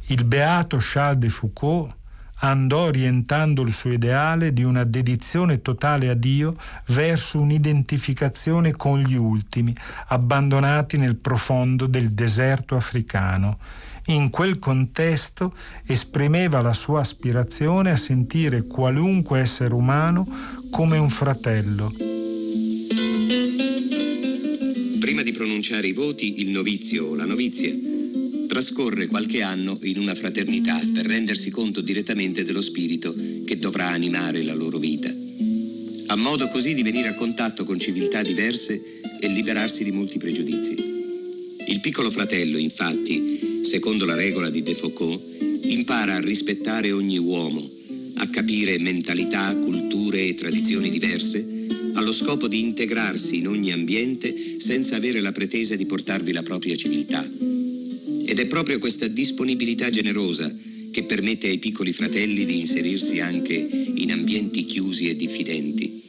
Il 0.07 0.25
beato 0.25 0.77
Charles 0.79 1.19
de 1.19 1.29
Foucault 1.29 1.95
andò 2.43 2.87
orientando 2.87 3.61
il 3.61 3.73
suo 3.73 3.91
ideale 3.91 4.51
di 4.51 4.63
una 4.63 4.83
dedizione 4.83 5.61
totale 5.61 6.09
a 6.09 6.13
Dio 6.13 6.55
verso 6.87 7.39
un'identificazione 7.39 8.75
con 8.75 8.99
gli 8.99 9.15
ultimi, 9.15 9.75
abbandonati 10.07 10.97
nel 10.97 11.15
profondo 11.15 11.87
del 11.87 12.11
deserto 12.11 12.75
africano. 12.75 13.57
In 14.07 14.29
quel 14.29 14.59
contesto 14.59 15.55
esprimeva 15.87 16.61
la 16.61 16.73
sua 16.73 16.99
aspirazione 16.99 17.89
a 17.89 17.95
sentire 17.95 18.63
qualunque 18.63 19.39
essere 19.39 19.73
umano 19.73 20.27
come 20.69 20.97
un 20.97 21.09
fratello. 21.09 21.93
Prima 24.99 25.21
di 25.21 25.31
pronunciare 25.31 25.87
i 25.87 25.93
voti, 25.93 26.41
il 26.41 26.49
novizio 26.49 27.05
o 27.05 27.15
la 27.15 27.23
novizia 27.23 27.73
trascorre 28.47 29.07
qualche 29.07 29.41
anno 29.41 29.79
in 29.83 29.97
una 29.97 30.15
fraternità 30.15 30.79
per 30.93 31.05
rendersi 31.05 31.49
conto 31.49 31.79
direttamente 31.79 32.43
dello 32.43 32.61
spirito 32.61 33.15
che 33.45 33.57
dovrà 33.57 33.87
animare 33.87 34.43
la 34.43 34.53
loro 34.53 34.79
vita, 34.79 35.09
a 36.07 36.15
modo 36.17 36.49
così 36.49 36.73
di 36.73 36.83
venire 36.83 37.07
a 37.07 37.15
contatto 37.15 37.63
con 37.63 37.79
civiltà 37.79 38.21
diverse 38.21 38.99
e 39.21 39.27
liberarsi 39.27 39.85
di 39.85 39.91
molti 39.91 40.19
pregiudizi. 40.19 40.75
Il 41.67 41.79
piccolo 41.79 42.11
fratello, 42.11 42.57
infatti, 42.57 43.52
secondo 43.63 44.05
la 44.05 44.15
regola 44.15 44.49
di 44.49 44.61
De 44.61 44.75
Foucault, 44.75 45.21
impara 45.63 46.15
a 46.15 46.19
rispettare 46.19 46.91
ogni 46.91 47.17
uomo, 47.17 47.67
a 48.15 48.27
capire 48.27 48.77
mentalità, 48.77 49.55
culture 49.55 50.27
e 50.27 50.35
tradizioni 50.35 50.89
diverse, 50.89 51.45
allo 51.93 52.11
scopo 52.11 52.47
di 52.47 52.59
integrarsi 52.59 53.37
in 53.37 53.47
ogni 53.47 53.71
ambiente 53.71 54.55
senza 54.57 54.97
avere 54.97 55.21
la 55.21 55.31
pretesa 55.31 55.75
di 55.75 55.85
portarvi 55.85 56.33
la 56.33 56.43
propria 56.43 56.75
civiltà. 56.75 57.27
Ed 58.25 58.39
è 58.39 58.45
proprio 58.47 58.79
questa 58.79 59.07
disponibilità 59.07 59.89
generosa 59.89 60.53
che 60.91 61.03
permette 61.03 61.47
ai 61.47 61.57
piccoli 61.57 61.93
fratelli 61.93 62.45
di 62.45 62.59
inserirsi 62.59 63.19
anche 63.19 63.53
in 63.53 64.11
ambienti 64.11 64.65
chiusi 64.65 65.09
e 65.09 65.15
diffidenti. 65.15 66.01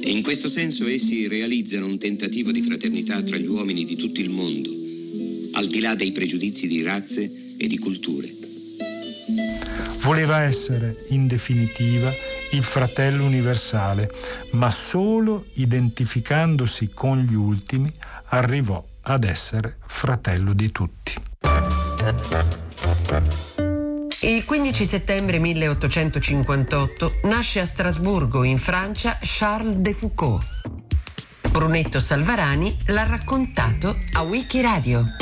E 0.00 0.10
in 0.10 0.22
questo 0.22 0.48
senso 0.48 0.86
essi 0.86 1.28
realizzano 1.28 1.86
un 1.86 1.98
tentativo 1.98 2.50
di 2.50 2.62
fraternità 2.62 3.22
tra 3.22 3.36
gli 3.36 3.46
uomini 3.46 3.84
di 3.84 3.96
tutto 3.96 4.20
il 4.20 4.30
mondo, 4.30 4.85
al 5.56 5.66
di 5.66 5.80
là 5.80 5.94
dei 5.94 6.12
pregiudizi 6.12 6.68
di 6.68 6.82
razze 6.82 7.30
e 7.58 7.66
di 7.66 7.78
culture. 7.78 8.28
Voleva 10.00 10.42
essere, 10.42 11.06
in 11.08 11.26
definitiva, 11.26 12.12
il 12.52 12.62
fratello 12.62 13.24
universale, 13.24 14.10
ma 14.52 14.70
solo 14.70 15.46
identificandosi 15.54 16.90
con 16.94 17.18
gli 17.18 17.34
ultimi 17.34 17.92
arrivò 18.26 18.84
ad 19.02 19.24
essere 19.24 19.78
fratello 19.86 20.52
di 20.52 20.70
tutti. 20.70 21.14
Il 24.20 24.44
15 24.44 24.84
settembre 24.84 25.38
1858 25.38 27.20
nasce 27.24 27.60
a 27.60 27.66
Strasburgo, 27.66 28.44
in 28.44 28.58
Francia, 28.58 29.18
Charles 29.22 29.76
de 29.76 29.92
Foucault. 29.92 30.44
Brunetto 31.50 32.00
Salvarani 32.00 32.76
l'ha 32.86 33.04
raccontato 33.04 33.96
a 34.12 34.22
Wikiradio. 34.22 35.16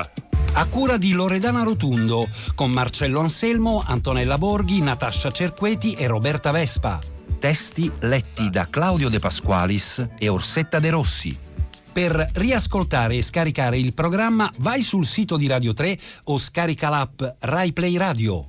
A 0.00 0.66
cura 0.66 0.96
di 0.96 1.12
Loredana 1.12 1.62
Rotundo, 1.62 2.28
con 2.54 2.70
Marcello 2.70 3.20
Anselmo, 3.20 3.82
Antonella 3.86 4.38
Borghi, 4.38 4.80
Natascia 4.80 5.30
Cerqueti 5.30 5.92
e 5.92 6.06
Roberta 6.06 6.50
Vespa. 6.50 6.98
Testi 7.38 7.90
letti 8.00 8.50
da 8.50 8.68
Claudio 8.70 9.08
De 9.08 9.18
Pasqualis 9.18 10.08
e 10.18 10.28
Orsetta 10.28 10.80
De 10.80 10.90
Rossi. 10.90 11.38
Per 11.92 12.30
riascoltare 12.34 13.16
e 13.16 13.22
scaricare 13.22 13.78
il 13.78 13.94
programma 13.94 14.50
vai 14.58 14.82
sul 14.82 15.06
sito 15.06 15.36
di 15.36 15.46
Radio 15.46 15.72
3 15.72 15.96
o 16.24 16.38
scarica 16.38 16.88
l'app 16.88 17.22
RaiPlay 17.38 17.96
Radio. 17.96 18.42